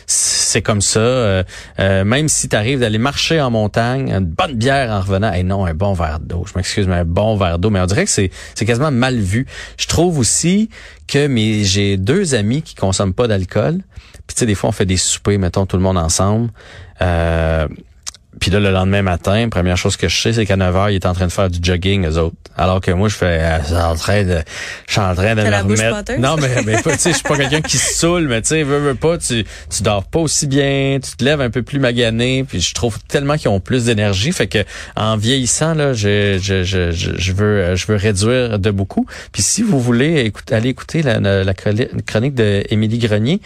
c'est 0.09 0.61
comme 0.61 0.81
ça. 0.81 0.99
Euh, 0.99 1.43
euh, 1.79 2.05
même 2.05 2.29
si 2.29 2.47
t'arrives 2.47 2.79
d'aller 2.79 2.97
marcher 2.97 3.41
en 3.41 3.51
montagne, 3.51 4.09
une 4.09 4.25
bonne 4.25 4.53
bière 4.53 4.89
en 4.89 5.01
revenant, 5.01 5.33
et 5.33 5.43
non, 5.43 5.65
un 5.65 5.73
bon 5.73 5.93
verre 5.93 6.19
d'eau. 6.21 6.45
Je 6.47 6.53
m'excuse, 6.55 6.87
mais 6.87 6.95
un 6.95 7.05
bon 7.05 7.35
verre 7.35 7.59
d'eau. 7.59 7.69
Mais 7.69 7.81
on 7.81 7.85
dirait 7.85 8.05
que 8.05 8.11
c'est 8.11 8.31
c'est 8.55 8.65
quasiment 8.65 8.89
mal 8.89 9.17
vu. 9.17 9.45
Je 9.77 9.85
trouve 9.85 10.17
aussi 10.17 10.69
que 11.07 11.27
mes 11.27 11.63
j'ai 11.63 11.97
deux 11.97 12.35
amis 12.35 12.61
qui 12.61 12.75
consomment 12.75 13.13
pas 13.13 13.27
d'alcool. 13.27 13.81
Puis 14.27 14.35
tu 14.35 14.39
sais, 14.39 14.45
des 14.45 14.55
fois, 14.55 14.69
on 14.69 14.73
fait 14.73 14.85
des 14.85 14.97
soupers, 14.97 15.39
mettons, 15.39 15.65
tout 15.65 15.77
le 15.77 15.83
monde 15.83 15.97
ensemble. 15.97 16.49
Euh, 17.01 17.67
puis 18.39 18.51
là, 18.51 18.59
le 18.59 18.71
lendemain 18.71 19.01
matin, 19.01 19.47
première 19.49 19.77
chose 19.77 19.97
que 19.97 20.07
je 20.07 20.21
sais, 20.21 20.33
c'est 20.33 20.45
qu'à 20.45 20.55
9 20.55 20.75
h, 20.75 20.91
il 20.91 20.95
est 20.95 21.05
en 21.05 21.13
train 21.13 21.27
de 21.27 21.31
faire 21.31 21.49
du 21.49 21.59
jogging, 21.61 22.05
eux 22.07 22.17
autres. 22.17 22.35
Alors 22.57 22.81
que 22.81 22.91
moi, 22.91 23.09
je 23.09 23.15
fais, 23.15 23.39
euh, 23.41 23.59
je 23.61 23.65
suis 23.67 23.75
en 23.75 23.95
train 23.95 24.23
de, 24.23 24.39
je 24.87 24.91
suis 24.91 25.01
en 25.01 25.15
train 25.15 25.35
de 25.35 25.41
me 25.41 25.49
la 25.49 25.61
remettre. 25.61 26.19
Non, 26.19 26.35
mais, 26.37 26.61
mais 26.65 26.81
pas, 26.81 26.93
tu 26.93 26.99
sais, 26.99 27.11
je 27.11 27.15
suis 27.15 27.23
pas 27.23 27.37
quelqu'un 27.37 27.61
qui 27.61 27.77
se 27.77 27.93
saoule, 27.93 28.27
mais 28.27 28.41
tu 28.41 28.49
sais, 28.49 28.63
veux, 28.63 28.79
veux 28.79 28.95
pas, 28.95 29.17
tu, 29.17 29.45
tu 29.69 29.83
dors 29.83 30.03
pas 30.03 30.19
aussi 30.19 30.47
bien, 30.47 30.99
tu 31.03 31.15
te 31.15 31.23
lèves 31.23 31.41
un 31.41 31.49
peu 31.49 31.61
plus 31.61 31.79
magané, 31.79 32.43
puis 32.43 32.61
je 32.61 32.73
trouve 32.73 32.99
tellement 33.07 33.37
qu'ils 33.37 33.49
ont 33.49 33.59
plus 33.59 33.85
d'énergie, 33.85 34.31
fait 34.31 34.47
que 34.47 34.59
en 34.95 35.17
vieillissant, 35.17 35.73
là, 35.73 35.93
je, 35.93 36.39
je, 36.41 36.63
je, 36.63 36.91
je, 36.91 37.11
je 37.17 37.33
veux, 37.33 37.75
je 37.75 37.87
veux 37.87 37.95
réduire 37.95 38.59
de 38.59 38.71
beaucoup. 38.71 39.05
Puis 39.31 39.43
si 39.43 39.61
vous 39.61 39.79
voulez 39.79 40.21
écouter, 40.21 40.55
aller 40.55 40.69
écouter 40.69 41.01
la, 41.01 41.19
la, 41.19 41.43
la 41.43 41.53
chronique 41.53 42.35
de 42.35 42.63
Émilie 42.69 42.99
Grenier, 42.99 43.41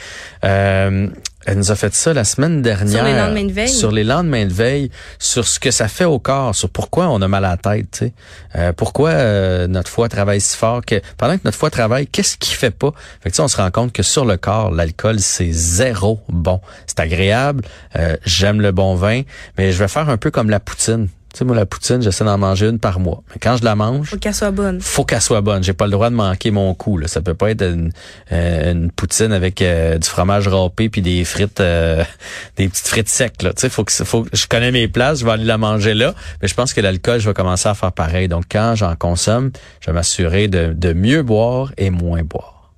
euh, 0.45 1.07
Elle 1.45 1.57
nous 1.57 1.71
a 1.71 1.75
fait 1.75 1.93
ça 1.93 2.13
la 2.13 2.23
semaine 2.23 2.61
dernière. 2.61 3.03
Sur 3.03 3.03
les 3.03 3.13
lendemains 3.13 3.45
de 3.45 3.51
veille. 3.51 3.69
Sur 3.69 3.91
les 3.91 4.03
lendemains 4.03 4.45
de 4.45 4.53
veille, 4.53 4.91
sur 5.17 5.47
ce 5.47 5.59
que 5.59 5.71
ça 5.71 5.87
fait 5.87 6.05
au 6.05 6.19
corps, 6.19 6.53
sur 6.55 6.69
pourquoi 6.69 7.09
on 7.09 7.21
a 7.21 7.27
mal 7.27 7.45
à 7.45 7.51
la 7.51 7.57
tête, 7.57 7.87
tu 7.91 7.99
sais. 7.99 8.13
Euh, 8.55 8.73
pourquoi 8.73 9.09
euh, 9.09 9.67
notre 9.67 9.89
foie 9.89 10.09
travaille 10.09 10.41
si 10.41 10.55
fort 10.55 10.81
que 10.85 11.01
pendant 11.17 11.35
que 11.37 11.41
notre 11.45 11.57
foie 11.57 11.71
travaille, 11.71 12.07
qu'est-ce 12.07 12.37
qui 12.37 12.53
fait 12.53 12.71
pas? 12.71 12.91
Fait 13.21 13.29
que 13.29 13.35
tu 13.35 13.37
sais, 13.37 13.41
on 13.41 13.47
se 13.47 13.57
rend 13.57 13.71
compte 13.71 13.91
que 13.91 14.03
sur 14.03 14.25
le 14.25 14.37
corps, 14.37 14.71
l'alcool 14.71 15.19
c'est 15.19 15.51
zéro 15.51 16.19
bon. 16.29 16.61
C'est 16.85 16.99
agréable, 16.99 17.63
euh, 17.95 18.17
j'aime 18.25 18.61
le 18.61 18.71
bon 18.71 18.95
vin, 18.95 19.21
mais 19.57 19.71
je 19.71 19.79
vais 19.79 19.87
faire 19.87 20.09
un 20.09 20.17
peu 20.17 20.31
comme 20.31 20.49
la 20.49 20.59
poutine. 20.59 21.07
Tu 21.33 21.37
sais, 21.39 21.45
moi, 21.45 21.55
la 21.55 21.65
poutine, 21.65 22.01
j'essaie 22.01 22.25
d'en 22.25 22.37
manger 22.37 22.67
une 22.67 22.77
par 22.77 22.99
mois. 22.99 23.23
Mais 23.29 23.37
quand 23.41 23.55
je 23.55 23.63
la 23.63 23.73
mange, 23.75 24.09
Faut 24.09 24.17
qu'elle 24.17 24.33
soit 24.35 24.51
bonne. 24.51 24.81
faut 24.81 25.05
qu'elle 25.05 25.21
soit 25.21 25.39
bonne. 25.39 25.63
J'ai 25.63 25.71
pas 25.71 25.85
le 25.85 25.91
droit 25.91 26.09
de 26.09 26.15
manquer 26.15 26.51
mon 26.51 26.73
coup. 26.73 26.97
Là. 26.97 27.07
Ça 27.07 27.21
peut 27.21 27.33
pas 27.33 27.51
être 27.51 27.61
une, 27.61 27.93
euh, 28.33 28.71
une 28.73 28.91
poutine 28.91 29.31
avec 29.31 29.61
euh, 29.61 29.97
du 29.97 30.09
fromage 30.09 30.49
râpé 30.49 30.89
puis 30.89 31.01
des 31.01 31.23
frites, 31.23 31.61
euh, 31.61 32.03
des 32.57 32.67
petites 32.67 32.87
frites 32.87 33.07
secs. 33.07 33.41
Là. 33.43 33.53
Tu 33.53 33.61
sais, 33.61 33.69
faut 33.69 33.85
que 33.85 33.93
faut. 34.03 34.25
Je 34.33 34.45
connais 34.47 34.71
mes 34.71 34.89
places, 34.89 35.19
je 35.19 35.25
vais 35.25 35.31
aller 35.31 35.45
la 35.45 35.57
manger 35.57 35.93
là. 35.93 36.13
Mais 36.41 36.49
je 36.49 36.53
pense 36.53 36.73
que 36.73 36.81
l'alcool, 36.81 37.21
je 37.21 37.29
vais 37.29 37.33
commencer 37.33 37.69
à 37.69 37.75
faire 37.75 37.93
pareil. 37.93 38.27
Donc 38.27 38.43
quand 38.51 38.75
j'en 38.75 38.95
consomme, 38.97 39.51
je 39.79 39.85
vais 39.87 39.93
m'assurer 39.93 40.49
de, 40.49 40.73
de 40.73 40.91
mieux 40.91 41.23
boire 41.23 41.71
et 41.77 41.91
moins 41.91 42.23
boire. 42.23 42.71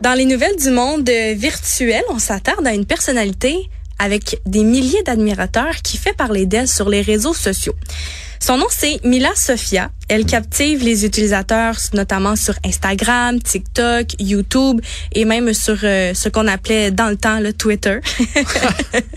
Dans 0.00 0.12
les 0.12 0.26
nouvelles 0.26 0.56
du 0.56 0.70
monde 0.70 1.08
euh, 1.08 1.32
virtuel, 1.34 2.02
on 2.10 2.18
s'attarde 2.18 2.66
à 2.66 2.74
une 2.74 2.84
personnalité 2.84 3.70
avec 3.98 4.40
des 4.46 4.64
milliers 4.64 5.02
d'admirateurs 5.02 5.76
qui 5.82 5.96
fait 5.96 6.12
parler 6.12 6.46
d'elle 6.46 6.68
sur 6.68 6.88
les 6.88 7.02
réseaux 7.02 7.34
sociaux. 7.34 7.74
Son 8.40 8.58
nom, 8.58 8.66
c'est 8.70 9.02
Mila 9.04 9.34
Sofia. 9.34 9.90
Elle 10.08 10.26
captive 10.26 10.82
les 10.84 11.06
utilisateurs, 11.06 11.76
notamment 11.94 12.36
sur 12.36 12.54
Instagram, 12.64 13.40
TikTok, 13.40 14.08
YouTube 14.18 14.80
et 15.12 15.24
même 15.24 15.54
sur 15.54 15.78
euh, 15.82 16.12
ce 16.12 16.28
qu'on 16.28 16.46
appelait 16.46 16.90
dans 16.90 17.08
le 17.08 17.16
temps 17.16 17.40
le 17.40 17.52
Twitter. 17.52 18.00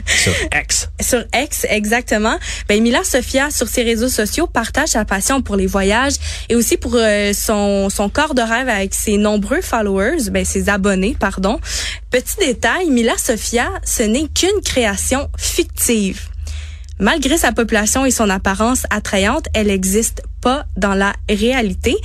Sur 0.07 0.33
X. 0.53 0.87
sur 1.01 1.25
X, 1.35 1.65
exactement. 1.69 2.37
Ben, 2.69 2.81
Mila 2.81 3.03
Sofia, 3.03 3.49
sur 3.51 3.67
ses 3.67 3.83
réseaux 3.83 4.07
sociaux, 4.07 4.47
partage 4.47 4.89
sa 4.89 5.03
passion 5.03 5.41
pour 5.41 5.57
les 5.57 5.67
voyages 5.67 6.15
et 6.47 6.55
aussi 6.55 6.77
pour 6.77 6.95
euh, 6.95 7.33
son, 7.33 7.89
son 7.89 8.07
corps 8.07 8.33
de 8.33 8.41
rêve 8.41 8.69
avec 8.69 8.93
ses 8.93 9.17
nombreux 9.17 9.61
followers, 9.61 10.29
ben, 10.31 10.45
ses 10.45 10.69
abonnés, 10.69 11.15
pardon. 11.19 11.59
Petit 12.09 12.37
détail, 12.39 12.89
Mila 12.89 13.17
Sofia, 13.17 13.69
ce 13.83 14.03
n'est 14.03 14.29
qu'une 14.29 14.61
création 14.63 15.29
fictive. 15.37 16.21
Malgré 16.99 17.37
sa 17.37 17.51
population 17.51 18.05
et 18.05 18.11
son 18.11 18.29
apparence 18.29 18.87
attrayante, 18.89 19.47
elle 19.53 19.67
n'existe 19.67 20.23
pas 20.41 20.65
dans 20.75 20.93
la 20.93 21.13
réalité. 21.29 21.95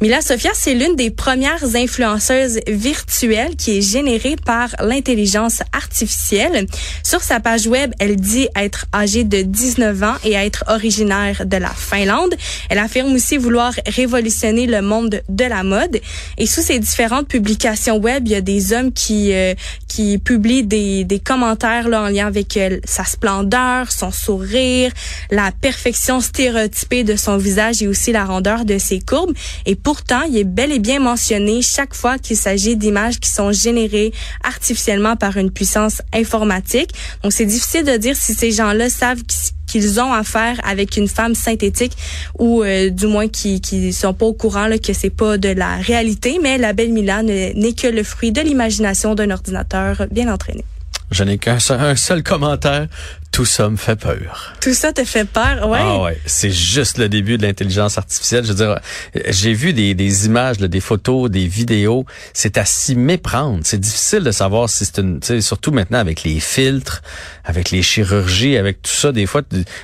Mila 0.00 0.20
Sofia, 0.20 0.50
c'est 0.54 0.74
l'une 0.74 0.96
des 0.96 1.10
premières 1.10 1.76
influenceuses 1.76 2.60
virtuelles 2.66 3.56
qui 3.56 3.78
est 3.78 3.82
générée 3.82 4.36
par 4.44 4.68
l'intelligence 4.80 5.60
artificielle. 5.72 6.66
Sur 7.02 7.22
sa 7.22 7.40
page 7.40 7.66
web, 7.66 7.92
elle 7.98 8.16
dit 8.16 8.48
être 8.56 8.86
âgée 8.94 9.24
de 9.24 9.42
19 9.42 10.02
ans 10.02 10.14
et 10.24 10.32
être 10.32 10.64
originaire 10.68 11.44
de 11.44 11.56
la 11.56 11.70
Finlande. 11.70 12.34
Elle 12.68 12.78
affirme 12.78 13.12
aussi 13.14 13.36
vouloir 13.36 13.72
révolutionner 13.86 14.66
le 14.66 14.82
monde 14.82 15.22
de 15.28 15.44
la 15.44 15.62
mode. 15.62 16.00
Et 16.38 16.46
sous 16.46 16.62
ses 16.62 16.78
différentes 16.78 17.28
publications 17.28 17.98
web, 17.98 18.22
il 18.26 18.32
y 18.32 18.36
a 18.36 18.40
des 18.40 18.72
hommes 18.72 18.92
qui 18.92 19.32
euh, 19.32 19.54
qui 19.88 20.18
publient 20.18 20.64
des, 20.64 21.04
des 21.04 21.18
commentaires 21.18 21.88
là, 21.88 22.02
en 22.02 22.08
lien 22.08 22.26
avec 22.26 22.56
euh, 22.56 22.78
sa 22.84 23.04
splendeur, 23.04 23.90
son 23.90 24.10
sourire, 24.10 24.92
la 25.30 25.52
perfection 25.52 26.20
stéréotypée 26.20 27.04
de 27.04 27.16
son 27.16 27.36
visage 27.36 27.79
et 27.82 27.88
aussi 27.88 28.12
la 28.12 28.24
rondeur 28.24 28.64
de 28.64 28.78
ses 28.78 29.00
courbes. 29.00 29.32
Et 29.66 29.74
pourtant, 29.76 30.22
il 30.22 30.36
est 30.36 30.44
bel 30.44 30.72
et 30.72 30.78
bien 30.78 31.00
mentionné 31.00 31.62
chaque 31.62 31.94
fois 31.94 32.18
qu'il 32.18 32.36
s'agit 32.36 32.76
d'images 32.76 33.18
qui 33.20 33.30
sont 33.30 33.52
générées 33.52 34.12
artificiellement 34.44 35.16
par 35.16 35.36
une 35.36 35.50
puissance 35.50 36.02
informatique. 36.12 36.90
Donc, 37.22 37.32
c'est 37.32 37.46
difficile 37.46 37.84
de 37.84 37.96
dire 37.96 38.16
si 38.16 38.34
ces 38.34 38.50
gens-là 38.50 38.90
savent 38.90 39.22
qu- 39.22 39.52
qu'ils 39.66 40.00
ont 40.00 40.12
affaire 40.12 40.60
avec 40.64 40.96
une 40.96 41.06
femme 41.06 41.34
synthétique 41.36 41.92
ou 42.38 42.62
euh, 42.64 42.90
du 42.90 43.06
moins 43.06 43.28
qui 43.28 43.60
qui 43.60 43.92
sont 43.92 44.14
pas 44.14 44.26
au 44.26 44.32
courant 44.32 44.66
là, 44.66 44.78
que 44.78 44.92
c'est 44.92 45.10
pas 45.10 45.38
de 45.38 45.48
la 45.50 45.76
réalité, 45.76 46.40
mais 46.42 46.58
la 46.58 46.72
belle 46.72 46.92
Mila 46.92 47.22
ne- 47.22 47.52
n'est 47.52 47.72
que 47.74 47.86
le 47.86 48.02
fruit 48.02 48.32
de 48.32 48.40
l'imagination 48.40 49.14
d'un 49.14 49.30
ordinateur 49.30 50.06
bien 50.10 50.32
entraîné. 50.32 50.64
Je 51.12 51.22
n'ai 51.24 51.38
qu'un 51.38 51.58
un 51.70 51.96
seul 51.96 52.22
commentaire. 52.22 52.86
Tout 53.32 53.44
ça 53.44 53.70
me 53.70 53.76
fait 53.76 53.96
peur. 53.96 54.54
Tout 54.60 54.74
ça 54.74 54.92
te 54.92 55.04
fait 55.04 55.24
peur, 55.24 55.68
ouais. 55.68 55.78
Ah 55.80 56.02
ouais, 56.02 56.20
c'est 56.26 56.50
juste 56.50 56.98
le 56.98 57.08
début 57.08 57.38
de 57.38 57.42
l'intelligence 57.46 57.96
artificielle. 57.96 58.44
Je 58.44 58.48
veux 58.48 58.54
dire, 58.56 58.80
j'ai 59.28 59.52
vu 59.54 59.72
des, 59.72 59.94
des 59.94 60.26
images, 60.26 60.58
là, 60.58 60.66
des 60.66 60.80
photos, 60.80 61.30
des 61.30 61.46
vidéos. 61.46 62.04
C'est 62.34 62.58
à 62.58 62.64
s'y 62.64 62.96
méprendre. 62.96 63.60
C'est 63.62 63.78
difficile 63.78 64.24
de 64.24 64.32
savoir 64.32 64.68
si 64.68 64.84
c'est 64.84 64.98
une, 64.98 65.20
surtout 65.40 65.70
maintenant 65.70 65.98
avec 65.98 66.24
les 66.24 66.40
filtres, 66.40 67.02
avec 67.50 67.70
les 67.72 67.82
chirurgies, 67.82 68.56
avec 68.56 68.80
tout 68.80 68.90
ça. 68.92 69.10
Des 69.12 69.26
fois, 69.26 69.42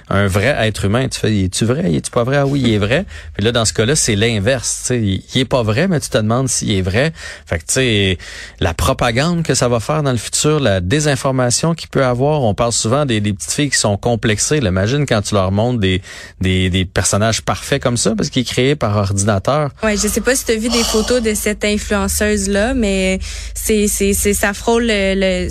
un 0.08 0.26
vrai 0.28 0.54
être 0.66 0.84
humain, 0.84 1.08
tu 1.08 1.18
fais, 1.20 1.36
es-tu 1.44 1.64
vrai, 1.64 1.92
es-tu 1.92 2.10
pas 2.12 2.22
vrai? 2.24 2.36
Ah 2.38 2.46
oui, 2.46 2.62
il 2.64 2.72
est 2.74 2.78
vrai. 2.78 3.04
Puis 3.34 3.44
là, 3.44 3.50
dans 3.52 3.64
ce 3.64 3.72
cas-là, 3.72 3.96
c'est 3.96 4.14
l'inverse. 4.16 4.82
Tu 4.82 4.86
sais, 4.86 5.00
il 5.02 5.40
est 5.40 5.44
pas 5.44 5.62
vrai, 5.62 5.88
mais 5.88 5.98
tu 6.00 6.08
te 6.08 6.16
demandes 6.18 6.48
s'il 6.48 6.70
est 6.72 6.82
vrai. 6.82 7.12
Fait 7.46 7.58
que 7.58 7.64
tu 7.64 7.72
sais, 7.74 8.18
la 8.60 8.72
propagande 8.72 9.42
que 9.42 9.54
ça 9.54 9.68
va 9.68 9.80
faire 9.80 10.02
dans 10.02 10.12
le 10.12 10.16
futur, 10.18 10.60
la 10.60 10.80
désinformation 10.80 11.74
qu'il 11.74 11.88
peut 11.88 12.04
avoir. 12.04 12.42
On 12.42 12.54
parle 12.54 12.72
souvent 12.72 13.04
des, 13.04 13.20
des 13.20 13.32
petites 13.32 13.52
filles 13.52 13.70
qui 13.70 13.78
sont 13.78 13.96
complexées. 13.96 14.60
là. 14.60 14.68
Imagine 14.70 15.04
quand 15.06 15.22
tu 15.22 15.34
leur 15.34 15.50
montres 15.50 15.80
des, 15.80 16.00
des, 16.40 16.70
des 16.70 16.84
personnages 16.84 17.42
parfaits 17.42 17.82
comme 17.82 17.96
ça, 17.96 18.14
parce 18.16 18.30
qu'il 18.30 18.42
est 18.42 18.44
créé 18.44 18.76
par 18.76 18.96
ordinateur. 18.96 19.70
Ouais, 19.82 19.96
je 19.96 20.06
sais 20.06 20.20
pas 20.20 20.36
si 20.36 20.44
tu 20.44 20.52
as 20.52 20.56
vu 20.56 20.68
des 20.68 20.84
photos 20.84 21.20
de 21.22 21.34
cette 21.34 21.64
influenceuse 21.64 22.48
là, 22.48 22.74
mais 22.74 23.18
c'est 23.54 23.88
c'est 23.88 24.12
c'est 24.14 24.34
ça 24.34 24.52
frôle 24.54 24.84
le, 24.86 25.14
le- 25.16 25.48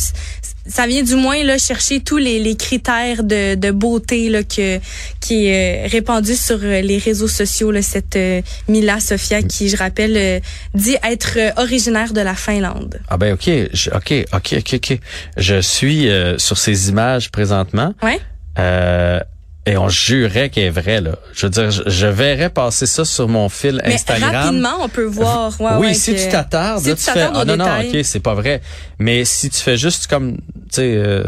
ça 0.67 0.87
vient 0.87 1.03
du 1.03 1.15
moins 1.15 1.43
là 1.43 1.57
chercher 1.57 1.99
tous 1.99 2.17
les, 2.17 2.39
les 2.39 2.55
critères 2.55 3.23
de, 3.23 3.55
de 3.55 3.71
beauté 3.71 4.29
là 4.29 4.43
que 4.43 4.79
qui 5.19 5.45
est 5.45 5.85
euh, 5.85 5.87
répandu 5.89 6.35
sur 6.35 6.57
euh, 6.63 6.81
les 6.81 6.97
réseaux 6.97 7.27
sociaux 7.27 7.71
là, 7.71 7.81
cette 7.81 8.15
euh, 8.15 8.41
Mila 8.67 8.99
Sofia 8.99 9.41
qui 9.43 9.69
je 9.69 9.77
rappelle 9.77 10.17
euh, 10.17 10.39
dit 10.73 10.97
être 11.03 11.37
originaire 11.57 12.13
de 12.13 12.21
la 12.21 12.35
Finlande. 12.35 12.99
Ah 13.07 13.17
ben 13.17 13.33
ok, 13.33 13.49
je- 13.73 13.89
ok, 13.91 14.25
ok, 14.33 14.55
ok, 14.59 14.73
ok. 14.73 14.99
Je 15.37 15.61
suis 15.61 16.09
euh, 16.09 16.37
sur 16.37 16.57
ces 16.57 16.89
images 16.89 17.29
présentement. 17.31 17.93
Ouais. 18.01 18.19
Et 19.67 19.77
on 19.77 19.89
jurait 19.89 20.49
qu'elle 20.49 20.65
est 20.65 20.69
vraie, 20.69 21.01
là. 21.01 21.13
Je 21.33 21.47
veux 21.47 21.49
dire, 21.49 21.71
je, 21.71 21.81
je 21.87 22.05
verrais 22.07 22.49
passer 22.51 22.85
ça 22.85 23.03
sur 23.03 23.27
mon 23.27 23.49
fil 23.49 23.81
Mais 23.85 23.95
Instagram. 23.95 24.35
rapidement 24.35 24.73
on 24.81 24.89
peut 24.89 25.05
voir 25.05 25.59
ouais, 25.59 25.71
oui, 25.79 25.87
ouais, 25.87 25.93
si 25.95 26.13
que- 26.13 26.23
tu 26.23 26.29
t'attardes, 26.29 26.83
si 26.83 26.89
tu 26.89 26.95
tu 27.03 27.11
fais 27.11 27.21
ah 27.33 27.43
non 27.45 27.57
non, 27.57 27.65
ok, 27.65 27.97
c'est 28.03 28.19
pas 28.19 28.35
vrai. 28.35 28.61
Mais 28.99 29.25
si 29.25 29.49
tu 29.49 29.59
fais 29.59 29.75
juste 29.77 30.05
comme, 30.07 30.37
tu 30.37 30.41
sais, 30.71 30.93
euh, 30.97 31.23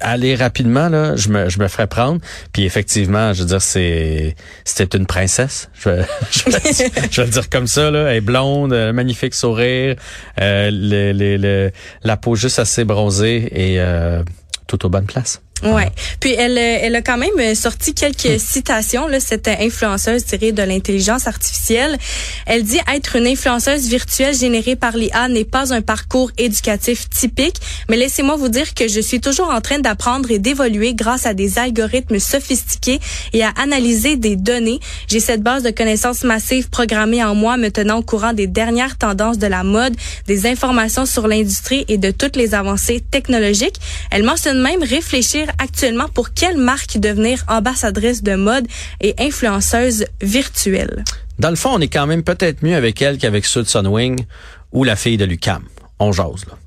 aller 0.00 0.34
rapidement 0.36 0.88
là, 0.88 1.14
je 1.16 1.28
me 1.30 1.48
je 1.48 1.58
me 1.58 1.66
ferais 1.68 1.86
prendre. 1.88 2.20
Puis 2.52 2.64
effectivement, 2.64 3.32
je 3.32 3.40
veux 3.42 3.48
dire, 3.48 3.62
c'est 3.62 4.36
c'était 4.64 4.96
une 4.96 5.06
princesse. 5.06 5.68
Je 5.80 5.88
vais, 5.88 6.04
je 6.30 6.50
vais, 6.50 6.90
je 7.10 7.20
vais 7.20 7.26
le 7.26 7.32
dire 7.32 7.48
comme 7.50 7.66
ça 7.66 7.90
là. 7.90 8.10
Elle 8.10 8.16
est 8.18 8.20
blonde, 8.20 8.72
magnifique 8.92 9.34
sourire, 9.34 9.96
euh, 10.40 11.70
la 12.02 12.16
peau 12.16 12.34
juste 12.36 12.58
assez 12.58 12.84
bronzée 12.84 13.48
et 13.52 13.80
euh, 13.80 14.22
tout 14.66 14.84
aux 14.86 14.88
bonnes 14.88 15.06
places. 15.06 15.40
Ouais. 15.62 15.90
Puis 16.20 16.32
elle, 16.32 16.56
euh, 16.56 16.78
elle 16.82 16.94
a 16.94 17.02
quand 17.02 17.18
même 17.18 17.38
euh, 17.38 17.54
sorti 17.54 17.92
quelques 17.92 18.38
citations, 18.38 19.08
là, 19.08 19.18
cette 19.18 19.48
influenceuse 19.48 20.24
tirée 20.24 20.52
de 20.52 20.62
l'intelligence 20.62 21.26
artificielle. 21.26 21.98
Elle 22.46 22.62
dit 22.62 22.78
être 22.94 23.16
une 23.16 23.26
influenceuse 23.26 23.88
virtuelle 23.88 24.36
générée 24.36 24.76
par 24.76 24.96
l'IA 24.96 25.28
n'est 25.28 25.44
pas 25.44 25.72
un 25.72 25.82
parcours 25.82 26.30
éducatif 26.38 27.08
typique, 27.10 27.56
mais 27.88 27.96
laissez-moi 27.96 28.36
vous 28.36 28.48
dire 28.48 28.74
que 28.74 28.88
je 28.88 29.00
suis 29.00 29.20
toujours 29.20 29.50
en 29.50 29.60
train 29.60 29.80
d'apprendre 29.80 30.30
et 30.30 30.38
d'évoluer 30.38 30.94
grâce 30.94 31.26
à 31.26 31.34
des 31.34 31.58
algorithmes 31.58 32.18
sophistiqués 32.18 33.00
et 33.32 33.42
à 33.42 33.50
analyser 33.60 34.16
des 34.16 34.36
données. 34.36 34.78
J'ai 35.08 35.20
cette 35.20 35.42
base 35.42 35.62
de 35.62 35.70
connaissances 35.70 36.22
massives 36.22 36.68
programmée 36.70 37.24
en 37.24 37.34
moi 37.34 37.56
me 37.56 37.70
tenant 37.70 37.98
au 37.98 38.02
courant 38.02 38.32
des 38.32 38.46
dernières 38.46 38.96
tendances 38.96 39.38
de 39.38 39.46
la 39.46 39.64
mode, 39.64 39.96
des 40.26 40.46
informations 40.46 41.06
sur 41.06 41.26
l'industrie 41.26 41.84
et 41.88 41.98
de 41.98 42.10
toutes 42.10 42.36
les 42.36 42.54
avancées 42.54 43.00
technologiques. 43.10 43.80
Elle 44.10 44.22
mentionne 44.22 44.60
même 44.62 44.82
réfléchir 44.82 45.47
actuellement 45.58 46.08
pour 46.08 46.32
quelle 46.32 46.58
marque 46.58 46.98
devenir 46.98 47.44
ambassadrice 47.48 48.22
de 48.22 48.34
mode 48.34 48.66
et 49.00 49.14
influenceuse 49.18 50.06
virtuelle? 50.20 51.04
Dans 51.38 51.50
le 51.50 51.56
fond, 51.56 51.70
on 51.74 51.80
est 51.80 51.88
quand 51.88 52.06
même 52.06 52.22
peut-être 52.22 52.62
mieux 52.62 52.74
avec 52.74 53.00
elle 53.00 53.18
qu'avec 53.18 53.44
ceux 53.44 53.62
de 53.62 53.68
Sunwing 53.68 54.24
ou 54.72 54.84
la 54.84 54.96
fille 54.96 55.16
de 55.16 55.24
Lucam. 55.24 55.64
On 55.98 56.12
jase 56.12 56.44
là. 56.46 56.58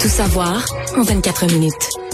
Tout 0.00 0.08
savoir 0.08 0.64
en 0.96 1.02
24 1.02 1.46
minutes. 1.52 2.09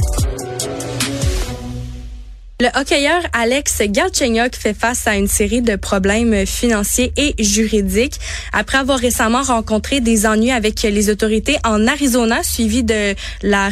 Le 2.59 2.69
hockeyeur 2.75 3.21
Alex 3.35 3.83
Galchenyuk 3.83 4.57
fait 4.57 4.73
face 4.73 5.07
à 5.07 5.17
une 5.17 5.29
série 5.29 5.61
de 5.61 5.77
problèmes 5.77 6.47
financiers 6.47 7.13
et 7.19 7.35
juridiques. 7.39 8.19
Après 8.55 8.79
avoir 8.79 8.99
récemment 8.99 9.43
rencontré 9.43 10.01
des 10.01 10.25
ennuis 10.25 10.53
avec 10.53 10.81
les 10.81 11.11
autorités 11.11 11.59
en 11.65 11.87
Arizona 11.87 12.43
suivi 12.43 12.83
de 12.83 13.15
la 13.43 13.69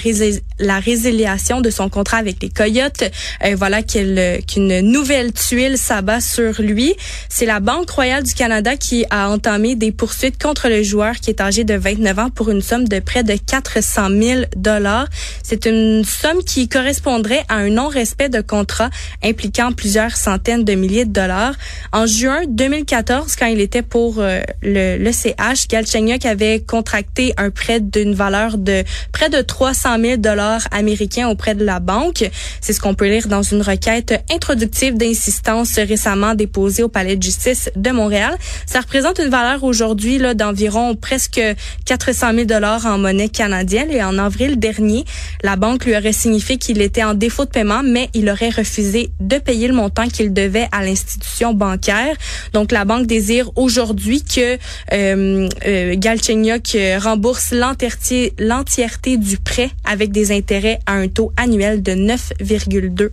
la 0.58 0.78
résiliation 0.78 1.61
de 1.61 1.70
son 1.70 1.88
contrat 1.88 2.18
avec 2.18 2.42
les 2.42 2.49
Coyotes. 2.49 3.04
Euh, 3.44 3.54
voilà 3.56 3.82
qu'une 3.82 4.80
nouvelle 4.80 5.32
tuile 5.32 5.78
s'abat 5.78 6.20
sur 6.20 6.61
lui. 6.61 6.94
C'est 7.28 7.46
la 7.46 7.61
Banque 7.61 7.90
royale 7.90 8.23
du 8.23 8.34
Canada 8.34 8.76
qui 8.76 9.04
a 9.11 9.30
entamé 9.30 9.75
des 9.75 9.90
poursuites 9.90 10.40
contre 10.40 10.68
le 10.68 10.82
joueur 10.82 11.16
qui 11.16 11.30
est 11.30 11.40
âgé 11.40 11.64
de 11.64 11.75
29 11.75 12.18
ans 12.18 12.30
pour 12.30 12.50
une 12.50 12.62
somme 12.62 12.87
de 12.87 13.00
près 13.00 13.25
de 13.25 13.34
400 13.34 14.08
000 14.11 14.40
dollars. 14.56 15.08
C'est 15.42 15.66
une 15.66 16.04
somme 16.04 16.42
qui 16.44 16.68
correspondrait 16.68 17.44
à 17.49 17.56
un 17.56 17.70
non-respect 17.70 18.28
de 18.28 18.40
contrat 18.40 18.90
impliquant 19.23 19.73
plusieurs 19.73 20.16
centaines 20.16 20.64
de 20.64 20.75
milliers 20.75 21.04
de 21.04 21.12
dollars. 21.12 21.54
En 21.92 22.06
juin 22.06 22.42
2014, 22.49 23.34
quand 23.37 23.46
il 23.46 23.61
était 23.61 23.82
pour 23.82 24.16
euh, 24.18 24.40
le, 24.62 24.99
le 24.99 25.12
CH, 25.12 25.68
Galchenyuk 25.68 26.25
avait 26.26 26.61
contracté 26.61 27.34
un 27.38 27.50
prêt 27.50 27.80
d'une 27.80 28.14
valeur 28.14 28.58
de 28.58 28.84
près 29.12 29.30
de 29.30 29.40
300 29.40 30.00
000 30.00 30.16
dollars 30.18 30.43
américains 30.70 31.28
auprès 31.28 31.54
de 31.54 31.64
la 31.64 31.80
banque. 31.80 32.28
C'est 32.60 32.72
ce 32.72 32.80
qu'on 32.80 32.94
peut 32.94 33.08
lire 33.08 33.28
dans 33.28 33.42
une 33.42 33.62
requête 33.62 34.14
introductive 34.32 34.96
d'insistance 34.96 35.76
récemment 35.76 36.34
déposée 36.34 36.82
au 36.82 36.88
Palais 36.88 37.16
de 37.16 37.22
justice 37.22 37.70
de 37.76 37.90
Montréal. 37.90 38.36
Ça 38.66 38.80
représente 38.80 39.18
une 39.18 39.30
valeur 39.30 39.64
aujourd'hui 39.64 40.18
là 40.18 40.34
d'environ 40.34 40.94
presque 40.94 41.40
400 41.84 42.32
000 42.34 42.44
dollars 42.44 42.86
en 42.86 42.98
monnaie 42.98 43.28
canadienne 43.28 43.90
et 43.90 44.02
en 44.02 44.18
avril 44.18 44.58
dernier, 44.58 45.04
la 45.42 45.56
banque 45.56 45.84
lui 45.84 45.96
aurait 45.96 46.12
signifié 46.12 46.56
qu'il 46.56 46.80
était 46.80 47.04
en 47.04 47.14
défaut 47.14 47.44
de 47.44 47.50
paiement, 47.50 47.82
mais 47.84 48.08
il 48.14 48.28
aurait 48.30 48.50
refusé 48.50 49.10
de 49.20 49.38
payer 49.38 49.68
le 49.68 49.74
montant 49.74 50.08
qu'il 50.08 50.32
devait 50.32 50.68
à 50.72 50.84
l'institution 50.84 51.54
bancaire. 51.54 52.16
Donc 52.52 52.72
la 52.72 52.84
banque 52.84 53.06
désire 53.06 53.50
aujourd'hui 53.56 54.22
que 54.22 54.58
euh, 54.92 55.48
euh, 55.66 55.94
Galchenyuk 55.96 56.76
rembourse 57.00 57.52
l'entièreté 57.52 59.16
du 59.16 59.38
prêt 59.38 59.70
avec 59.84 60.12
des 60.12 60.32
intérêts 60.35 60.81
à 60.87 60.95
un 60.95 61.09
taux 61.09 61.33
annuel 61.37 61.83
de 61.83 61.93
9,2 61.93 63.11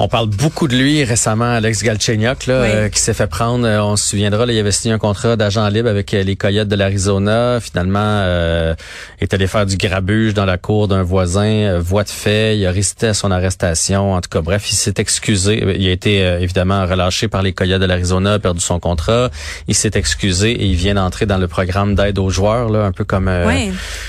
on 0.00 0.08
parle 0.08 0.26
beaucoup 0.26 0.66
de 0.66 0.74
lui 0.74 1.04
récemment, 1.04 1.52
Alex 1.52 1.84
Galchenyuk, 1.84 2.46
là, 2.46 2.54
euh, 2.54 2.88
qui 2.88 2.98
s'est 2.98 3.14
fait 3.14 3.28
prendre. 3.28 3.64
Euh, 3.64 3.80
on 3.80 3.94
se 3.94 4.08
souviendra, 4.08 4.44
là, 4.44 4.52
il 4.52 4.58
avait 4.58 4.72
signé 4.72 4.92
un 4.92 4.98
contrat 4.98 5.36
d'agent 5.36 5.68
libre 5.68 5.88
avec 5.88 6.12
euh, 6.14 6.24
les 6.24 6.34
Coyotes 6.34 6.66
de 6.66 6.74
l'Arizona. 6.74 7.60
Finalement, 7.60 8.00
euh, 8.00 8.74
est 9.20 9.32
allé 9.32 9.46
faire 9.46 9.66
du 9.66 9.76
grabuge 9.76 10.34
dans 10.34 10.46
la 10.46 10.58
cour 10.58 10.88
d'un 10.88 11.04
voisin, 11.04 11.78
voie 11.78 12.02
de 12.02 12.08
fait. 12.08 12.58
Il 12.58 12.66
a 12.66 12.72
résisté 12.72 13.06
à 13.06 13.14
son 13.14 13.30
arrestation. 13.30 14.14
En 14.14 14.20
tout 14.20 14.30
cas, 14.30 14.40
bref, 14.40 14.68
il 14.72 14.74
s'est 14.74 14.94
excusé. 14.96 15.62
Il 15.78 15.86
a 15.86 15.92
été 15.92 16.18
évidemment 16.40 16.84
relâché 16.86 17.28
par 17.28 17.42
les 17.42 17.52
Coyotes 17.52 17.80
de 17.80 17.86
l'Arizona, 17.86 18.40
perdu 18.40 18.60
son 18.60 18.80
contrat. 18.80 19.30
Il 19.68 19.76
s'est 19.76 19.92
excusé 19.94 20.50
et 20.50 20.64
il 20.64 20.74
vient 20.74 20.94
d'entrer 20.94 21.26
dans 21.26 21.38
le 21.38 21.46
programme 21.46 21.94
d'aide 21.94 22.18
aux 22.18 22.30
joueurs, 22.30 22.68
là, 22.68 22.84
un 22.84 22.92
peu 22.92 23.04
comme 23.04 23.30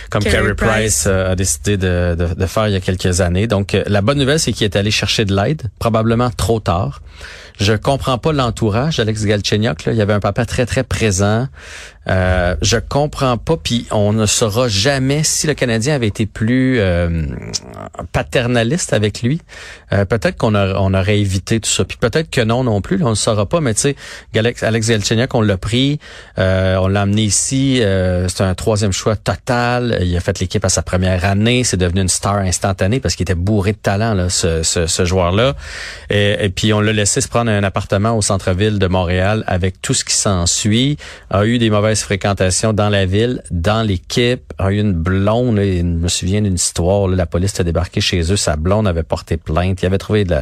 comme 0.09 0.23
Carey 0.23 0.55
Price, 0.55 1.05
a 1.05 1.35
décidé 1.35 1.77
de, 1.77 2.15
de, 2.17 2.33
de, 2.33 2.45
faire 2.47 2.67
il 2.67 2.73
y 2.73 2.75
a 2.75 2.79
quelques 2.79 3.21
années. 3.21 3.45
Donc, 3.45 3.77
la 3.85 4.01
bonne 4.01 4.17
nouvelle, 4.17 4.39
c'est 4.39 4.51
qu'il 4.51 4.65
est 4.65 4.75
allé 4.75 4.89
chercher 4.89 5.25
de 5.25 5.35
l'aide 5.35 5.69
probablement 5.79 6.29
trop 6.29 6.59
tard. 6.59 7.01
Je 7.59 7.73
comprends 7.73 8.17
pas 8.17 8.33
l'entourage 8.33 8.97
d'Alex 8.97 9.25
Galchenyuk. 9.25 9.85
Il 9.87 9.95
y 9.95 10.01
avait 10.01 10.13
un 10.13 10.19
papa 10.19 10.45
très, 10.45 10.65
très 10.65 10.83
présent. 10.83 11.47
Euh, 12.07 12.55
je 12.61 12.77
comprends 12.77 13.37
pas, 13.37 13.57
puis 13.57 13.87
on 13.91 14.13
ne 14.13 14.25
saura 14.25 14.67
jamais 14.67 15.23
si 15.23 15.47
le 15.47 15.53
Canadien 15.53 15.95
avait 15.95 16.07
été 16.07 16.25
plus 16.25 16.79
euh, 16.79 17.25
paternaliste 18.11 18.93
avec 18.93 19.21
lui. 19.23 19.41
Euh, 19.91 20.05
peut-être 20.05 20.37
qu'on 20.37 20.55
on 20.55 20.93
aurait 20.93 21.19
évité 21.19 21.59
tout 21.59 21.69
ça. 21.69 21.83
Puis 21.83 21.97
peut-être 21.97 22.29
que 22.29 22.41
non 22.41 22.63
non 22.63 22.81
plus, 22.81 23.03
on 23.03 23.11
ne 23.11 23.15
saura 23.15 23.47
pas. 23.47 23.59
Mais 23.59 23.73
tu 23.73 23.81
sais, 23.81 23.95
Alex, 24.35 24.63
Alex 24.63 24.89
Galchenyuk, 24.89 25.33
on 25.33 25.41
l'a 25.41 25.57
pris, 25.57 25.99
euh, 26.37 26.75
on 26.77 26.87
l'a 26.87 27.01
amené 27.01 27.23
ici. 27.23 27.81
c'est 27.81 28.41
un 28.41 28.53
troisième 28.53 28.91
choix 28.91 29.15
total. 29.15 29.99
Il 30.01 30.15
a 30.15 30.19
fait 30.19 30.39
l'équipe 30.39 30.63
à 30.63 30.69
sa 30.69 30.83
première 30.83 31.25
année. 31.25 31.63
C'est 31.63 31.77
devenu 31.77 32.01
une 32.01 32.09
star 32.09 32.37
instantanée 32.37 32.99
parce 32.99 33.15
qu'il 33.15 33.23
était 33.23 33.35
bourré 33.35 33.71
de 33.71 33.77
talent, 33.77 34.13
là, 34.13 34.29
ce, 34.29 34.63
ce, 34.63 34.85
ce 34.85 35.05
joueur-là. 35.05 35.55
Et, 36.09 36.45
et, 36.45 36.49
puis 36.49 36.73
on 36.73 36.81
l'a 36.81 36.93
laissé 36.93 37.21
se 37.21 37.27
prendre 37.27 37.49
un 37.49 37.63
appartement 37.63 38.15
au 38.15 38.21
centre-ville 38.21 38.79
de 38.79 38.87
Montréal 38.87 39.43
avec 39.47 39.81
tout 39.81 39.93
ce 39.93 40.05
qui 40.05 40.13
s'ensuit. 40.13 40.97
A 41.29 41.45
eu 41.45 41.57
des 41.57 41.69
mauvaises 41.69 41.94
fréquentation 42.03 42.73
dans 42.73 42.89
la 42.89 43.05
ville, 43.05 43.41
dans 43.51 43.85
l'équipe. 43.85 44.53
A 44.57 44.71
eu 44.71 44.79
une 44.79 44.93
blonde, 44.93 45.57
je 45.59 45.81
me 45.81 46.07
souviens 46.07 46.41
d'une 46.41 46.55
histoire, 46.55 47.07
la 47.07 47.25
police 47.25 47.59
a 47.59 47.63
débarqué 47.63 48.01
chez 48.01 48.31
eux, 48.31 48.35
sa 48.37 48.55
blonde 48.55 48.87
avait 48.87 49.03
porté 49.03 49.37
plainte, 49.37 49.81
il 49.81 49.85
avait 49.85 49.97
trouvé 49.97 50.23
de 50.23 50.35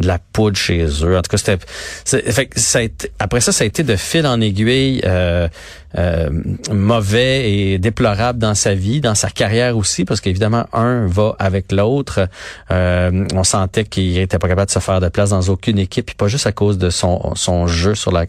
la, 0.00 0.18
de 0.18 0.22
poudre 0.32 0.56
chez 0.56 0.84
eux. 1.02 1.16
En 1.16 1.22
tout 1.22 1.30
cas, 1.30 1.58
c'était, 2.04 2.84
été, 2.84 3.12
après 3.18 3.40
ça, 3.40 3.52
ça 3.52 3.64
a 3.64 3.66
été 3.66 3.82
de 3.82 3.96
fil 3.96 4.26
en 4.26 4.40
aiguille. 4.40 5.00
Euh, 5.04 5.48
euh, 5.96 6.30
mauvais 6.72 7.50
et 7.50 7.78
déplorable 7.78 8.38
dans 8.38 8.54
sa 8.54 8.74
vie, 8.74 9.00
dans 9.00 9.14
sa 9.14 9.30
carrière 9.30 9.76
aussi, 9.76 10.04
parce 10.04 10.20
qu'évidemment, 10.20 10.66
un 10.72 11.06
va 11.06 11.34
avec 11.38 11.72
l'autre. 11.72 12.28
Euh, 12.70 13.26
on 13.34 13.44
sentait 13.44 13.84
qu'il 13.84 14.18
était 14.18 14.38
pas 14.38 14.48
capable 14.48 14.66
de 14.66 14.72
se 14.72 14.78
faire 14.78 15.00
de 15.00 15.08
place 15.08 15.30
dans 15.30 15.42
aucune 15.42 15.78
équipe, 15.78 16.06
puis 16.06 16.14
pas 16.14 16.28
juste 16.28 16.46
à 16.46 16.52
cause 16.52 16.78
de 16.78 16.90
son, 16.90 17.66
jeu 17.66 17.94
sur 17.94 18.12
la, 18.12 18.26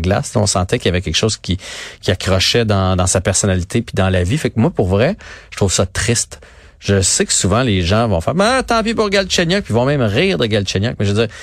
glace. 0.00 0.34
On 0.36 0.46
sentait 0.46 0.78
qu'il 0.78 0.86
y 0.86 0.90
avait 0.90 1.02
quelque 1.02 1.16
chose 1.16 1.36
qui, 1.36 1.58
qui 2.00 2.10
accrochait 2.10 2.64
dans, 2.64 2.96
dans 2.96 3.06
sa 3.06 3.20
personnalité 3.20 3.82
puis 3.82 3.94
dans 3.94 4.10
la 4.10 4.22
vie. 4.22 4.38
Fait 4.38 4.50
que 4.50 4.60
moi, 4.60 4.70
pour 4.70 4.88
vrai, 4.88 5.16
je 5.50 5.56
trouve 5.56 5.72
ça 5.72 5.86
triste 5.86 6.40
je 6.80 7.00
sais 7.00 7.26
que 7.26 7.32
souvent 7.32 7.62
les 7.62 7.82
gens 7.82 8.08
vont 8.08 8.20
faire 8.20 8.34
bah, 8.34 8.62
tant 8.62 8.82
pis 8.82 8.94
pour 8.94 9.10
Galchenyuk 9.10 9.64
puis 9.64 9.74
vont 9.74 9.84
même 9.84 10.02
rire 10.02 10.38
de 10.38 10.46
Galchenyuk. 10.46 10.94
Mais 10.98 11.06
je 11.06 11.12
veux 11.12 11.26
dire 11.26 11.34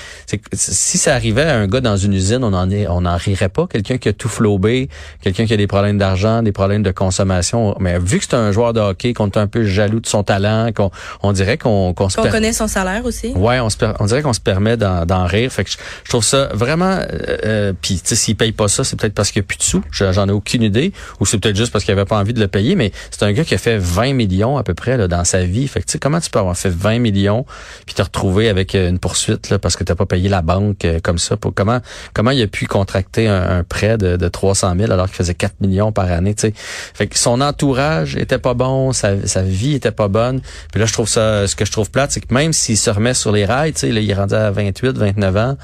si 0.52 0.98
ça 0.98 1.14
arrivait 1.14 1.42
à 1.42 1.56
un 1.56 1.66
gars 1.66 1.80
dans 1.80 1.96
une 1.96 2.14
usine 2.14 2.42
on 2.42 2.52
en 2.52 2.70
est 2.70 2.86
on 2.88 3.04
en 3.04 3.16
rirait 3.16 3.48
pas. 3.48 3.66
Quelqu'un 3.66 3.98
qui 3.98 4.08
a 4.08 4.12
tout 4.12 4.28
flobé 4.28 4.88
quelqu'un 5.22 5.46
qui 5.46 5.52
a 5.52 5.56
des 5.56 5.66
problèmes 5.66 5.98
d'argent 5.98 6.42
des 6.42 6.52
problèmes 6.52 6.82
de 6.82 6.90
consommation. 6.90 7.76
Mais 7.80 7.98
vu 7.98 8.18
que 8.18 8.24
c'est 8.24 8.34
un 8.34 8.52
joueur 8.52 8.72
de 8.72 8.80
hockey 8.80 9.12
qu'on 9.12 9.26
est 9.26 9.38
un 9.38 9.46
peu 9.46 9.64
jaloux 9.64 10.00
de 10.00 10.06
son 10.06 10.22
talent 10.22 10.70
qu'on 10.74 10.90
on 11.22 11.32
dirait 11.32 11.58
qu'on 11.58 11.92
qu'on 11.92 12.08
se 12.08 12.20
connaît 12.20 12.52
son 12.52 12.68
salaire 12.68 13.04
aussi. 13.04 13.28
Ouais 13.34 13.60
on 13.60 13.70
se 13.70 13.76
on 14.00 14.06
dirait 14.06 14.22
qu'on 14.22 14.32
se 14.32 14.40
permet 14.40 14.76
d'en 14.76 15.26
rire. 15.26 15.52
Fait 15.52 15.64
que 15.64 15.70
je, 15.70 16.08
trouve 16.08 16.24
ça 16.24 16.48
vraiment 16.54 16.98
euh, 16.98 17.36
euh 17.44 17.72
puis 17.80 17.94
tu 17.96 18.00
sais 18.04 18.16
s'il 18.16 18.36
paye 18.36 18.52
pas 18.52 18.68
ça 18.68 18.84
c'est 18.84 18.98
peut-être 18.98 19.14
parce 19.14 19.30
qu'il 19.30 19.40
n'y 19.40 19.44
a 19.44 19.48
plus 19.48 19.58
de 19.58 19.62
sous. 19.62 19.82
J'en 19.90 20.28
ai 20.28 20.32
aucune 20.32 20.62
idée. 20.62 20.92
Ou 21.20 21.26
c'est 21.26 21.38
peut-être 21.38 21.56
juste 21.56 21.72
parce 21.72 21.84
qu'il 21.84 21.92
avait 21.92 22.04
pas 22.04 22.18
envie 22.18 22.32
de 22.32 22.40
le 22.40 22.48
payer. 22.48 22.76
Mais 22.76 22.92
c'est 23.10 23.22
un 23.22 23.32
gars 23.32 23.44
qui 23.44 23.54
a 23.54 23.58
fait 23.58 23.78
20 23.78 24.14
millions 24.14 24.56
à 24.56 24.62
peu 24.62 24.74
près 24.74 24.96
là, 24.96 25.08
dans 25.08 25.24
sa 25.26 25.44
vie. 25.44 25.68
Fait 25.68 25.80
que, 25.80 25.86
tu 25.86 25.92
sais, 25.92 25.98
comment 25.98 26.20
tu 26.20 26.30
peux 26.30 26.38
avoir 26.38 26.56
fait 26.56 26.70
20 26.70 26.98
millions 26.98 27.44
puis 27.84 27.94
te 27.94 28.02
retrouver 28.02 28.48
avec 28.48 28.74
euh, 28.74 28.88
une 28.88 28.98
poursuite 28.98 29.50
là, 29.50 29.58
parce 29.58 29.76
que 29.76 29.84
tu 29.84 29.92
n'as 29.92 29.96
pas 29.96 30.06
payé 30.06 30.28
la 30.28 30.42
banque 30.42 30.84
euh, 30.84 31.00
comme 31.02 31.18
ça? 31.18 31.36
Pour 31.36 31.52
comment 31.54 31.80
comment 32.14 32.30
il 32.30 32.42
a 32.42 32.46
pu 32.46 32.66
contracter 32.66 33.28
un, 33.28 33.62
prêt 33.64 33.98
de, 33.98 34.16
de 34.16 34.28
300 34.28 34.74
000 34.78 34.92
alors 34.92 35.06
qu'il 35.06 35.16
faisait 35.16 35.34
4 35.34 35.60
millions 35.60 35.92
par 35.92 36.10
année? 36.10 36.34
Tu 36.34 36.48
sais, 36.48 36.54
fait 36.56 37.06
que 37.06 37.18
son 37.18 37.40
entourage 37.40 38.16
était 38.16 38.38
pas 38.38 38.54
bon, 38.54 38.92
sa, 38.92 39.26
sa 39.26 39.42
vie 39.42 39.74
était 39.74 39.90
pas 39.90 40.08
bonne. 40.08 40.40
Puis 40.72 40.80
là, 40.80 40.86
je 40.86 40.92
trouve 40.92 41.08
ça, 41.08 41.46
ce 41.46 41.54
que 41.54 41.64
je 41.64 41.72
trouve 41.72 41.90
plate, 41.90 42.12
c'est 42.12 42.20
que 42.20 42.32
même 42.32 42.52
s'il 42.52 42.78
se 42.78 42.90
remet 42.90 43.14
sur 43.14 43.32
les 43.32 43.44
rails, 43.44 43.72
tu 43.72 43.80
sais, 43.80 43.88
il 43.88 44.10
est 44.10 44.14
rendu 44.14 44.34
à 44.34 44.50
28, 44.50 44.96
29 44.96 45.36
ans. 45.36 45.56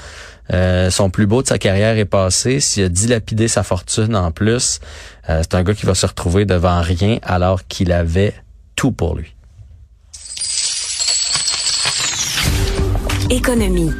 Euh, 0.52 0.90
son 0.90 1.08
plus 1.08 1.26
beau 1.26 1.42
de 1.42 1.46
sa 1.46 1.58
carrière 1.58 1.96
est 1.96 2.04
passé. 2.04 2.60
S'il 2.60 2.84
a 2.84 2.88
dilapidé 2.88 3.48
sa 3.48 3.62
fortune 3.62 4.16
en 4.16 4.32
plus, 4.32 4.80
c'est 5.26 5.54
un 5.54 5.62
gars 5.62 5.74
qui 5.74 5.86
va 5.86 5.94
se 5.94 6.04
retrouver 6.04 6.44
devant 6.44 6.80
rien 6.80 7.18
alors 7.22 7.66
qu'il 7.66 7.92
avait 7.92 8.34
tout 8.76 8.92
pour 8.92 9.14
lui. 9.14 9.34
Économie. 13.32 13.90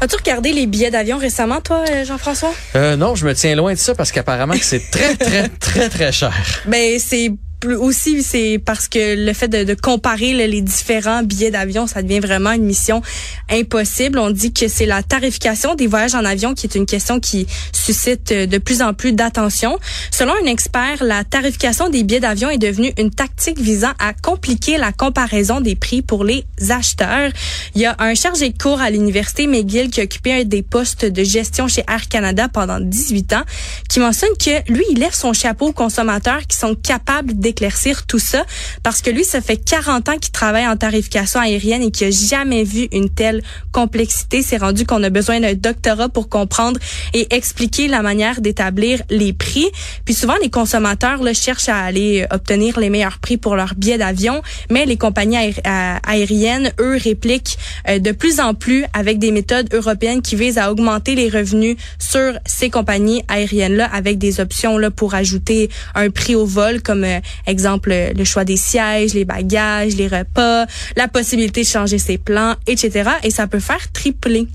As-tu 0.00 0.16
regardé 0.16 0.52
les 0.52 0.66
billets 0.66 0.90
d'avion 0.90 1.18
récemment, 1.18 1.60
toi, 1.60 1.84
euh, 1.88 2.04
Jean-François? 2.04 2.52
Euh, 2.74 2.96
non, 2.96 3.14
je 3.14 3.24
me 3.24 3.32
tiens 3.32 3.54
loin 3.54 3.72
de 3.72 3.78
ça 3.78 3.94
parce 3.94 4.10
qu'apparemment 4.10 4.54
que 4.54 4.64
c'est 4.64 4.90
très, 4.90 5.14
très, 5.16 5.48
très, 5.48 5.88
très 5.88 6.10
cher. 6.10 6.34
Ben, 6.66 6.98
c'est 6.98 7.30
aussi, 7.72 8.22
c'est 8.22 8.60
parce 8.64 8.88
que 8.88 9.16
le 9.16 9.32
fait 9.32 9.48
de, 9.48 9.64
de 9.64 9.74
comparer 9.74 10.32
les 10.46 10.60
différents 10.60 11.22
billets 11.22 11.50
d'avion, 11.50 11.86
ça 11.86 12.02
devient 12.02 12.20
vraiment 12.20 12.52
une 12.52 12.64
mission 12.64 13.02
impossible. 13.50 14.18
On 14.18 14.30
dit 14.30 14.52
que 14.52 14.68
c'est 14.68 14.86
la 14.86 15.02
tarification 15.02 15.74
des 15.74 15.86
voyages 15.86 16.14
en 16.14 16.24
avion 16.24 16.54
qui 16.54 16.66
est 16.66 16.74
une 16.74 16.86
question 16.86 17.20
qui 17.20 17.46
suscite 17.72 18.32
euh, 18.32 18.46
de 18.46 18.58
plus 18.58 18.82
en 18.82 18.94
plus 18.94 19.12
d'attention. 19.12 19.78
Selon 20.10 20.32
un 20.42 20.46
expert, 20.46 21.02
la 21.02 21.24
tarification 21.24 21.88
des 21.88 22.02
billets 22.02 22.20
d'avion 22.20 22.50
est 22.50 22.58
devenue 22.58 22.92
une 22.98 23.10
tactique 23.10 23.58
visant 23.58 23.92
à 23.98 24.12
compliquer 24.12 24.78
la 24.78 24.92
comparaison 24.92 25.60
des 25.60 25.76
prix 25.76 26.02
pour 26.02 26.24
les 26.24 26.44
acheteurs. 26.70 27.30
Il 27.74 27.80
y 27.80 27.86
a 27.86 27.96
un 27.98 28.14
chargé 28.14 28.50
de 28.50 28.58
cours 28.58 28.80
à 28.80 28.90
l'université 28.90 29.46
McGill 29.46 29.90
qui 29.90 30.00
a 30.00 30.04
occupé 30.04 30.32
un 30.32 30.44
des 30.44 30.62
postes 30.62 31.04
de 31.04 31.22
gestion 31.22 31.68
chez 31.68 31.84
Air 31.88 32.08
Canada 32.08 32.48
pendant 32.48 32.80
18 32.80 33.32
ans, 33.34 33.42
qui 33.88 34.00
mentionne 34.00 34.36
que 34.38 34.72
lui, 34.72 34.84
il 34.90 34.98
lève 34.98 35.14
son 35.14 35.32
chapeau 35.32 35.68
aux 35.68 35.72
consommateurs 35.72 36.46
qui 36.46 36.56
sont 36.56 36.74
capables 36.74 37.34
d'éclaircir 37.54 38.06
tout 38.06 38.18
ça 38.18 38.44
parce 38.82 39.00
que 39.00 39.10
lui, 39.10 39.24
ça 39.24 39.40
fait 39.40 39.56
40 39.56 40.08
ans 40.08 40.18
qu'il 40.18 40.32
travaille 40.32 40.66
en 40.66 40.76
tarification 40.76 41.40
aérienne 41.40 41.82
et 41.82 41.90
qu'il 41.90 42.08
a 42.08 42.10
jamais 42.10 42.64
vu 42.64 42.88
une 42.92 43.08
telle 43.08 43.42
complexité. 43.72 44.42
C'est 44.42 44.56
rendu 44.56 44.84
qu'on 44.84 45.02
a 45.02 45.10
besoin 45.10 45.40
d'un 45.40 45.54
doctorat 45.54 46.08
pour 46.08 46.28
comprendre 46.28 46.80
et 47.12 47.32
expliquer 47.34 47.86
la 47.86 48.02
manière 48.02 48.40
d'établir 48.40 49.02
les 49.08 49.32
prix. 49.32 49.66
Puis 50.04 50.14
souvent, 50.14 50.34
les 50.42 50.50
consommateurs 50.50 51.22
là, 51.22 51.32
cherchent 51.32 51.68
à 51.68 51.78
aller 51.78 52.26
obtenir 52.30 52.80
les 52.80 52.90
meilleurs 52.90 53.18
prix 53.18 53.36
pour 53.36 53.54
leurs 53.54 53.74
billets 53.74 53.98
d'avion, 53.98 54.42
mais 54.70 54.84
les 54.84 54.96
compagnies 54.96 55.54
aériennes, 55.64 56.72
eux, 56.80 56.96
répliquent 56.96 57.56
euh, 57.88 57.98
de 57.98 58.12
plus 58.12 58.40
en 58.40 58.54
plus 58.54 58.84
avec 58.92 59.18
des 59.18 59.30
méthodes 59.30 59.72
européennes 59.72 60.22
qui 60.22 60.34
visent 60.34 60.58
à 60.58 60.72
augmenter 60.72 61.14
les 61.14 61.28
revenus 61.28 61.76
sur 61.98 62.32
ces 62.46 62.70
compagnies 62.70 63.22
aériennes-là 63.28 63.88
avec 63.92 64.18
des 64.18 64.40
options 64.40 64.76
là, 64.76 64.90
pour 64.90 65.14
ajouter 65.14 65.70
un 65.94 66.10
prix 66.10 66.34
au 66.34 66.46
vol 66.46 66.82
comme 66.82 67.04
euh, 67.04 67.20
Exemple, 67.46 67.94
le 68.16 68.24
choix 68.24 68.44
des 68.44 68.56
sièges, 68.56 69.14
les 69.14 69.24
bagages, 69.24 69.94
les 69.96 70.08
repas, 70.08 70.66
la 70.96 71.08
possibilité 71.08 71.62
de 71.62 71.66
changer 71.66 71.98
ses 71.98 72.18
plans, 72.18 72.54
etc. 72.66 73.10
Et 73.22 73.30
ça 73.30 73.46
peut 73.46 73.60
faire 73.60 73.90
tripler 73.92 74.48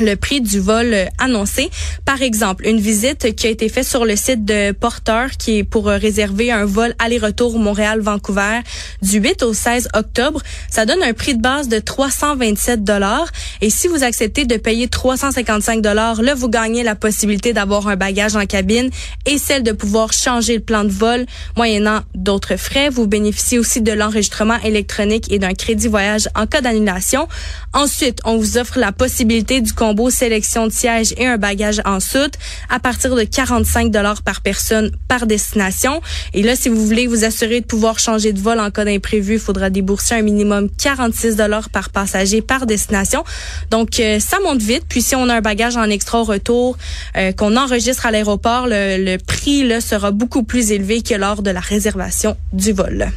le 0.00 0.16
prix 0.16 0.40
du 0.40 0.60
vol 0.60 0.92
euh, 0.92 1.06
annoncé. 1.18 1.70
Par 2.04 2.22
exemple, 2.22 2.66
une 2.66 2.80
visite 2.80 3.34
qui 3.34 3.46
a 3.46 3.50
été 3.50 3.68
faite 3.68 3.86
sur 3.86 4.04
le 4.04 4.16
site 4.16 4.44
de 4.44 4.72
Porteur 4.72 5.30
qui 5.38 5.58
est 5.58 5.64
pour 5.64 5.88
euh, 5.88 5.96
réserver 5.96 6.50
un 6.50 6.64
vol 6.64 6.94
aller-retour 6.98 7.58
Montréal-Vancouver 7.58 8.60
du 9.02 9.18
8 9.18 9.42
au 9.42 9.54
16 9.54 9.88
octobre. 9.94 10.42
Ça 10.70 10.86
donne 10.86 11.02
un 11.02 11.12
prix 11.12 11.34
de 11.36 11.42
base 11.42 11.68
de 11.68 11.78
327 11.78 12.84
dollars 12.84 13.28
et 13.60 13.70
si 13.70 13.88
vous 13.88 14.02
acceptez 14.02 14.44
de 14.44 14.56
payer 14.56 14.88
355 14.88 15.80
dollars, 15.80 16.22
là 16.22 16.34
vous 16.34 16.48
gagnez 16.48 16.82
la 16.82 16.94
possibilité 16.94 17.52
d'avoir 17.52 17.88
un 17.88 17.96
bagage 17.96 18.36
en 18.36 18.46
cabine 18.46 18.90
et 19.26 19.38
celle 19.38 19.62
de 19.62 19.72
pouvoir 19.72 20.12
changer 20.12 20.56
le 20.56 20.62
plan 20.62 20.84
de 20.84 20.90
vol 20.90 21.26
moyennant 21.56 22.00
d'autres 22.14 22.56
frais. 22.56 22.88
Vous 22.88 23.06
bénéficiez 23.06 23.58
aussi 23.58 23.80
de 23.80 23.92
l'enregistrement 23.92 24.58
électronique 24.62 25.30
et 25.30 25.38
d'un 25.38 25.54
crédit 25.54 25.88
voyage 25.88 26.28
en 26.34 26.46
cas 26.46 26.60
d'annulation. 26.60 27.28
Ensuite, 27.72 28.20
on 28.24 28.36
vous 28.36 28.58
offre 28.58 28.78
la 28.78 28.92
possibilité 28.92 29.60
du 29.60 29.72
combo 29.88 30.10
sélection 30.10 30.66
de 30.66 30.72
sièges 30.72 31.14
et 31.16 31.26
un 31.26 31.38
bagage 31.38 31.80
en 31.86 31.98
soute 31.98 32.34
à 32.68 32.78
partir 32.78 33.14
de 33.14 33.22
45 33.22 33.90
dollars 33.90 34.20
par 34.20 34.42
personne 34.42 34.90
par 35.08 35.26
destination. 35.26 36.02
Et 36.34 36.42
là, 36.42 36.56
si 36.56 36.68
vous 36.68 36.84
voulez 36.84 37.06
vous 37.06 37.24
assurer 37.24 37.62
de 37.62 37.64
pouvoir 37.64 37.98
changer 37.98 38.34
de 38.34 38.38
vol 38.38 38.60
en 38.60 38.70
cas 38.70 38.84
d'imprévu, 38.84 39.34
il 39.34 39.38
faudra 39.40 39.70
débourser 39.70 40.16
un 40.16 40.20
minimum 40.20 40.68
46 40.68 41.36
dollars 41.36 41.70
par 41.70 41.88
passager 41.88 42.42
par 42.42 42.66
destination. 42.66 43.24
Donc, 43.70 43.98
euh, 43.98 44.20
ça 44.20 44.38
monte 44.40 44.60
vite. 44.60 44.84
Puis, 44.86 45.00
si 45.00 45.16
on 45.16 45.26
a 45.30 45.36
un 45.36 45.40
bagage 45.40 45.78
en 45.78 45.84
extra 45.84 46.22
retour 46.22 46.76
euh, 47.16 47.32
qu'on 47.32 47.56
enregistre 47.56 48.04
à 48.04 48.10
l'aéroport, 48.10 48.66
le, 48.66 49.02
le 49.02 49.16
prix 49.16 49.66
là, 49.66 49.80
sera 49.80 50.10
beaucoup 50.10 50.42
plus 50.42 50.70
élevé 50.70 51.00
que 51.00 51.14
lors 51.14 51.40
de 51.40 51.50
la 51.50 51.60
réservation 51.60 52.36
du 52.52 52.74
vol. 52.74 53.08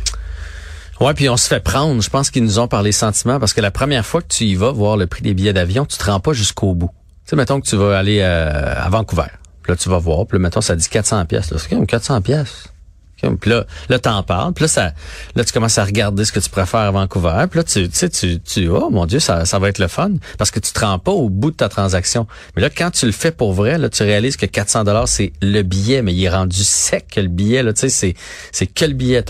Ouais, 1.02 1.16
puis 1.16 1.28
on 1.30 1.38
se 1.38 1.48
fait 1.48 1.60
prendre. 1.60 2.00
Je 2.00 2.10
pense 2.12 2.30
qu'ils 2.30 2.44
nous 2.44 2.60
ont 2.60 2.68
parlé 2.68 2.92
sentiments 2.92 3.40
parce 3.40 3.54
que 3.54 3.62
la 3.62 3.72
première 3.72 4.06
fois 4.06 4.22
que 4.22 4.28
tu 4.28 4.44
y 4.44 4.54
vas 4.54 4.72
voir 4.72 4.98
le 4.98 5.08
prix 5.08 5.24
des 5.24 5.34
billets 5.34 5.52
d'avion, 5.52 5.84
tu 5.84 5.98
te 5.98 6.04
rends 6.04 6.20
pas 6.20 6.34
jusqu'au 6.34 6.76
bout. 6.76 6.92
Tu 7.26 7.32
sais, 7.32 7.36
mettons 7.36 7.60
que 7.60 7.66
tu 7.66 7.76
vas 7.76 7.98
aller 7.98 8.20
euh, 8.22 8.76
à 8.78 8.88
Vancouver. 8.90 9.32
Puis 9.64 9.72
là, 9.72 9.76
tu 9.78 9.90
vas 9.90 9.98
voir. 9.98 10.28
Puis 10.28 10.38
là, 10.38 10.44
mettons, 10.44 10.62
ça 10.62 10.76
dit 10.76 10.88
400 10.88 11.26
pièces. 11.26 11.52
C'est 11.58 11.72
même 11.72 11.88
400 11.88 12.22
pièces. 12.22 12.68
Puis 13.40 13.50
là, 13.50 13.66
là 13.90 14.00
t'en 14.00 14.22
parles. 14.24 14.54
Puis 14.54 14.64
là, 14.64 14.68
ça, 14.68 14.92
là, 15.36 15.44
tu 15.44 15.54
commences 15.54 15.78
à 15.78 15.84
regarder 15.84 16.26
ce 16.26 16.32
que 16.32 16.40
tu 16.40 16.50
préfères 16.50 16.82
à 16.82 16.92
Vancouver. 16.92 17.46
Puis 17.50 17.60
là, 17.60 17.64
tu, 17.64 17.90
sais, 17.92 18.10
tu, 18.10 18.68
oh 18.68 18.90
mon 18.90 19.06
Dieu, 19.06 19.20
ça, 19.20 19.44
va 19.44 19.70
être 19.70 19.80
le 19.80 19.88
fun 19.88 20.12
parce 20.38 20.52
que 20.52 20.60
tu 20.60 20.72
te 20.72 20.80
rends 20.80 21.00
pas 21.00 21.12
au 21.12 21.30
bout 21.30 21.52
de 21.52 21.56
ta 21.56 21.70
transaction. 21.70 22.28
Mais 22.56 22.62
là, 22.62 22.70
quand 22.70 22.92
tu 22.92 23.06
le 23.06 23.12
fais 23.12 23.32
pour 23.32 23.54
vrai, 23.54 23.78
là, 23.78 23.90
tu 23.90 24.04
réalises 24.04 24.38
que 24.38 24.46
400 24.46 24.84
dollars, 24.84 25.08
c'est 25.08 25.34
le 25.42 25.62
billet, 25.64 26.02
mais 26.02 26.14
il 26.14 26.24
est 26.24 26.30
rendu 26.30 26.64
sec 26.64 27.16
le 27.16 27.28
billet. 27.28 27.64
Là, 27.64 27.74
tu 27.74 27.82
sais, 27.82 27.90
c'est, 27.90 28.16
c'est 28.52 28.68
que 28.68 28.86
le 28.86 28.94
billet. 28.94 29.24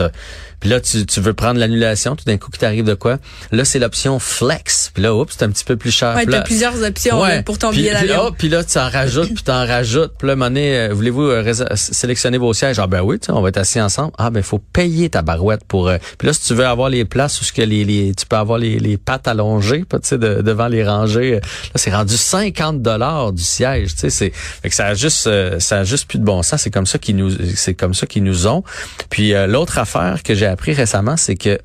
Puis 0.62 0.70
là, 0.70 0.80
tu, 0.80 1.06
tu 1.08 1.20
veux 1.20 1.34
prendre 1.34 1.60
l'annulation, 1.60 2.16
tout 2.16 2.24
d'un 2.24 2.38
coup, 2.38 2.52
qui 2.52 2.60
t'arrive 2.60 2.86
de 2.86 2.94
quoi? 2.94 3.18
Là, 3.52 3.66
c'est 3.66 3.80
l'option 3.80 4.20
flex. 4.20 4.92
Puis 4.94 5.02
là, 5.02 5.14
oups, 5.16 5.36
c'est 5.36 5.44
un 5.44 5.50
petit 5.50 5.66
peu 5.66 5.76
plus 5.76 5.90
cher. 5.90 6.16
Ouais, 6.16 6.26
t'as 6.26 6.42
plusieurs 6.42 6.82
options 6.84 7.22
pour 7.44 7.58
ton 7.58 7.72
billet 7.72 7.94
d'avion. 7.94 8.32
Puis, 8.38 8.48
là, 8.48 8.64
tu 8.64 8.78
en 8.78 8.88
rajoutes, 8.88 9.34
puis 9.34 9.44
t'en 9.44 9.66
rajoutes. 9.66 10.14
Puis 10.20 10.28
là, 10.28 10.36
monnaie, 10.36 10.90
euh, 10.90 10.94
voulez-vous 10.94 11.24
euh, 11.24 11.54
sélectionner 11.76 12.38
vos 12.38 12.54
sièges? 12.54 12.78
Ah 12.78 12.86
ben 12.86 13.02
oui, 13.02 13.18
on 13.30 13.42
va 13.42 13.50
être 13.50 13.58
assis 13.58 13.82
ensemble. 13.82 14.14
Ah 14.20 14.30
ben, 14.30 14.44
faut 14.44 14.60
payer 14.60 15.10
ta 15.10 15.24
barouette 15.24 15.64
pour... 15.68 15.90
Euh, 15.90 15.98
puis 16.20 16.28
là, 16.28 16.34
si 16.34 16.46
tu 16.46 16.54
veux 16.54 16.66
avoir 16.66 16.90
les 16.90 17.06
places 17.06 17.42
où 17.42 17.44
ce 17.44 17.52
que 17.52 17.64
les, 17.64 17.84
les, 17.84 18.14
tu 18.14 18.28
peux 18.28 18.36
avoir 18.36 18.60
les, 18.60 18.78
les 18.78 18.98
pattes 18.98 19.28
allongées, 19.28 19.84
tu 19.90 19.98
sais, 20.04 20.20
de, 20.20 20.44
devant 20.44 20.68
les 20.68 20.84
rangées, 20.84 21.32
là, 21.32 21.40
c'est 21.74 21.92
rendu 21.92 22.16
50 22.16 22.84
dollars 22.84 23.34
du 23.34 23.44
siège. 23.44 23.96
Tu 23.96 24.02
sais, 24.02 24.10
c'est... 24.12 24.32
Fait 24.32 24.70
que 24.70 24.76
ça 24.76 24.86
a 24.86 24.94
juste, 24.94 25.28
ça 25.60 25.80
a 25.80 25.84
juste 25.84 26.08
plus 26.08 26.20
de 26.20 26.24
bon 26.24 26.44
sens. 26.44 26.62
C'est 26.62 26.72
comme 26.72 26.86
ça 26.86 27.00
qu'ils 27.00 27.16
nous, 27.16 27.32
c'est 27.56 27.74
comme 27.74 27.96
ça 27.96 28.06
qu'ils 28.06 28.24
nous 28.24 28.46
ont. 28.46 28.64
Puis 29.10 29.34
l'autre 29.48 29.80
affaire 29.80 30.22
que 30.24 30.36
j'ai 30.36 30.51
appris 30.52 30.74
récemment, 30.74 31.18
c'est 31.18 31.36
que 31.36 31.60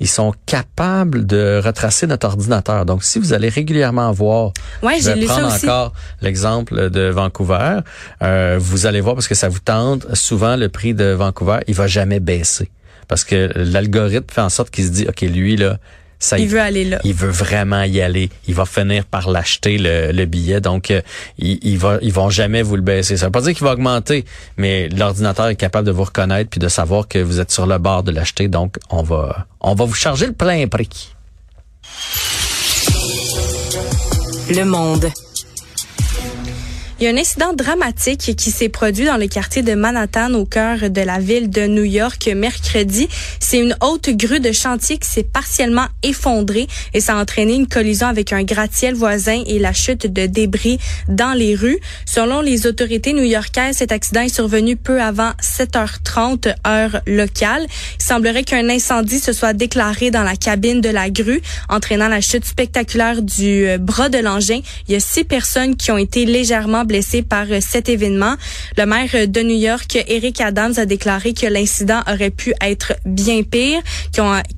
ils 0.00 0.08
sont 0.08 0.32
capables 0.46 1.26
de 1.26 1.60
retracer 1.64 2.06
notre 2.06 2.28
ordinateur. 2.28 2.86
Donc, 2.86 3.02
si 3.02 3.18
vous 3.18 3.32
allez 3.32 3.48
régulièrement 3.48 4.12
voir, 4.12 4.52
ouais, 4.82 5.00
je 5.00 5.10
vais 5.10 5.26
prendre 5.26 5.52
encore 5.52 5.92
l'exemple 6.20 6.90
de 6.90 7.08
Vancouver, 7.08 7.80
euh, 8.22 8.58
vous 8.60 8.86
allez 8.86 9.00
voir 9.00 9.16
parce 9.16 9.26
que 9.26 9.34
ça 9.34 9.48
vous 9.48 9.58
tente. 9.58 10.06
Souvent, 10.14 10.54
le 10.56 10.68
prix 10.68 10.94
de 10.94 11.06
Vancouver, 11.06 11.58
il 11.66 11.74
va 11.74 11.88
jamais 11.88 12.20
baisser 12.20 12.70
parce 13.08 13.24
que 13.24 13.50
l'algorithme 13.56 14.26
fait 14.30 14.42
en 14.42 14.50
sorte 14.50 14.70
qu'il 14.70 14.84
se 14.84 14.90
dit, 14.90 15.06
ok, 15.08 15.22
lui 15.22 15.56
là, 15.56 15.78
il 16.36 16.48
veut 16.48 16.60
aller 16.60 16.84
là. 16.84 16.98
Il 17.04 17.14
veut 17.14 17.30
vraiment 17.30 17.82
y 17.82 18.00
aller. 18.00 18.30
Il 18.46 18.54
va 18.54 18.64
finir 18.64 19.04
par 19.04 19.30
l'acheter 19.30 19.78
le, 19.78 20.24
billet. 20.24 20.60
Donc, 20.60 20.90
euh, 20.90 21.00
il, 21.38 21.78
va, 21.78 21.98
ils 22.02 22.12
vont 22.12 22.30
jamais 22.30 22.62
vous 22.62 22.76
le 22.76 22.82
baisser. 22.82 23.16
Ça 23.16 23.26
veut 23.26 23.32
pas 23.32 23.40
dire 23.40 23.54
qu'il 23.54 23.64
va 23.64 23.72
augmenter, 23.72 24.24
mais 24.56 24.88
l'ordinateur 24.88 25.48
est 25.48 25.56
capable 25.56 25.86
de 25.86 25.92
vous 25.92 26.04
reconnaître 26.04 26.50
puis 26.50 26.60
de 26.60 26.68
savoir 26.68 27.06
que 27.06 27.18
vous 27.18 27.40
êtes 27.40 27.50
sur 27.50 27.66
le 27.66 27.78
bord 27.78 28.02
de 28.02 28.10
l'acheter. 28.10 28.48
Donc, 28.48 28.76
on 28.90 29.02
va, 29.02 29.46
on 29.60 29.74
va 29.74 29.84
vous 29.84 29.94
charger 29.94 30.26
le 30.26 30.32
plein 30.32 30.66
prix. 30.66 31.14
Le 34.50 34.64
monde. 34.64 35.10
Il 37.00 37.04
y 37.04 37.06
a 37.06 37.10
un 37.10 37.16
incident 37.16 37.52
dramatique 37.52 38.34
qui 38.36 38.50
s'est 38.50 38.68
produit 38.68 39.04
dans 39.04 39.18
le 39.18 39.28
quartier 39.28 39.62
de 39.62 39.74
Manhattan 39.74 40.34
au 40.34 40.44
cœur 40.44 40.90
de 40.90 41.00
la 41.00 41.20
ville 41.20 41.48
de 41.48 41.68
New 41.68 41.84
York 41.84 42.28
mercredi. 42.34 43.08
C'est 43.38 43.60
une 43.60 43.76
haute 43.80 44.10
grue 44.10 44.40
de 44.40 44.50
chantier 44.50 44.98
qui 44.98 45.08
s'est 45.08 45.22
partiellement 45.22 45.86
effondrée 46.02 46.66
et 46.94 47.00
ça 47.00 47.14
a 47.14 47.22
entraîné 47.22 47.54
une 47.54 47.68
collision 47.68 48.08
avec 48.08 48.32
un 48.32 48.42
gratte-ciel 48.42 48.96
voisin 48.96 49.44
et 49.46 49.60
la 49.60 49.72
chute 49.72 50.12
de 50.12 50.26
débris 50.26 50.80
dans 51.06 51.34
les 51.34 51.54
rues. 51.54 51.78
Selon 52.04 52.40
les 52.40 52.66
autorités 52.66 53.12
new-yorkaises, 53.12 53.76
cet 53.76 53.92
accident 53.92 54.22
est 54.22 54.34
survenu 54.34 54.74
peu 54.74 55.00
avant 55.00 55.30
7h30 55.40 56.52
heure 56.66 57.00
locale. 57.06 57.64
Il 58.00 58.02
semblerait 58.02 58.42
qu'un 58.42 58.68
incendie 58.68 59.20
se 59.20 59.32
soit 59.32 59.52
déclaré 59.52 60.10
dans 60.10 60.24
la 60.24 60.34
cabine 60.34 60.80
de 60.80 60.88
la 60.88 61.10
grue, 61.10 61.42
entraînant 61.68 62.08
la 62.08 62.20
chute 62.20 62.44
spectaculaire 62.44 63.22
du 63.22 63.68
euh, 63.68 63.78
bras 63.78 64.08
de 64.08 64.18
l'engin. 64.18 64.62
Il 64.88 64.94
y 64.94 64.96
a 64.96 65.00
six 65.00 65.22
personnes 65.22 65.76
qui 65.76 65.92
ont 65.92 65.98
été 65.98 66.24
légèrement 66.24 66.86
blessés 66.88 67.22
par 67.22 67.46
euh, 67.50 67.60
cet 67.60 67.88
événement. 67.88 68.34
Le 68.76 68.86
maire 68.86 69.28
de 69.28 69.40
New 69.42 69.56
York, 69.56 70.02
Eric 70.08 70.40
Adams, 70.40 70.74
a 70.76 70.86
déclaré 70.86 71.34
que 71.34 71.46
l'incident 71.46 72.00
aurait 72.10 72.30
pu 72.30 72.52
être 72.60 72.94
bien 73.04 73.42
pire, 73.44 73.80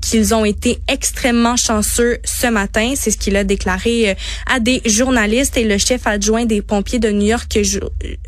qu'ils 0.00 0.34
ont, 0.34 0.44
été 0.44 0.78
extrêmement 0.88 1.56
chanceux 1.56 2.18
ce 2.24 2.46
matin. 2.46 2.94
C'est 2.96 3.10
ce 3.10 3.18
qu'il 3.18 3.36
a 3.36 3.44
déclaré 3.44 4.10
euh, 4.10 4.14
à 4.46 4.60
des 4.60 4.80
journalistes 4.86 5.56
et 5.56 5.64
le 5.64 5.76
chef 5.76 6.06
adjoint 6.06 6.46
des 6.46 6.62
pompiers 6.62 6.98
de 6.98 7.10
New 7.10 7.26
York, 7.26 7.58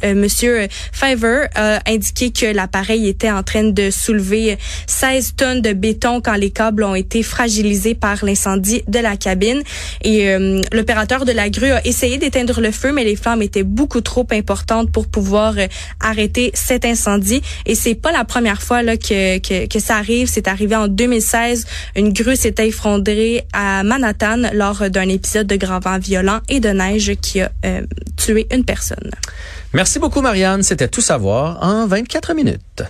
euh, 0.05 0.15
Monsieur 0.15 0.67
Fiver, 0.93 1.47
a 1.55 1.81
indiqué 1.87 2.31
que 2.31 2.47
l'appareil 2.47 3.09
était 3.09 3.31
en 3.31 3.43
train 3.43 3.65
de 3.65 3.91
soulever 3.91 4.59
16 4.87 5.35
tonnes 5.37 5.63
de 5.63 5.73
béton 5.73 6.21
quand 6.21 6.35
les 6.35 6.51
câbles 6.51 6.85
ont 6.85 6.95
été 6.95 7.23
fragilisés 7.23 7.95
par 7.95 8.25
l'incendie 8.25 8.83
de 8.89 8.99
la 8.99 9.17
cabine. 9.17 9.63
Et 10.03 10.37
l'opérateur 10.73 11.25
de 11.25 11.33
la 11.33 11.49
grue 11.51 11.71
a 11.71 11.87
essayé 11.87 12.19
d'éteindre 12.19 12.61
le 12.61 12.73
feu, 12.73 12.93
mais 12.93 13.05
les 13.05 13.17
flammes 13.17 13.43
étaient 13.43 13.63
beaucoup 13.63 13.92
trop 14.01 14.27
importante 14.33 14.91
pour 14.91 15.07
pouvoir 15.07 15.55
euh, 15.59 15.67
arrêter 16.01 16.51
cet 16.55 16.85
incendie. 16.85 17.43
Et 17.67 17.75
c'est 17.75 17.95
pas 17.95 18.13
la 18.13 18.25
première 18.25 18.63
fois 18.63 18.83
là 18.83 18.97
que, 18.97 19.39
que, 19.39 19.67
que 19.67 19.81
ça 19.81 19.97
arrive. 19.97 20.29
C'est 20.29 20.49
arrivé 20.49 20.77
en 20.77 20.89
2016. 20.89 21.67
Une 21.97 22.13
grue 22.13 22.37
s'est 22.37 22.55
effondrée 22.59 23.45
à 23.53 23.83
Manhattan 23.83 24.51
lors 24.53 24.91
d'un 24.91 25.09
épisode 25.09 25.47
de 25.47 25.57
grand 25.57 25.81
vent 25.81 25.99
violent 25.99 26.41
et 26.49 26.61
de 26.61 26.69
neige 26.69 27.13
qui 27.21 27.41
a 27.41 27.51
euh, 27.65 27.83
tué 28.17 28.47
une 28.51 28.65
personne. 28.65 29.11
Merci 29.73 29.99
beaucoup, 29.99 30.21
Marianne. 30.21 30.63
C'était 30.63 30.89
tout 30.89 31.01
savoir 31.01 31.59
en 31.63 31.87
24 31.87 32.35
minutes. 32.35 32.83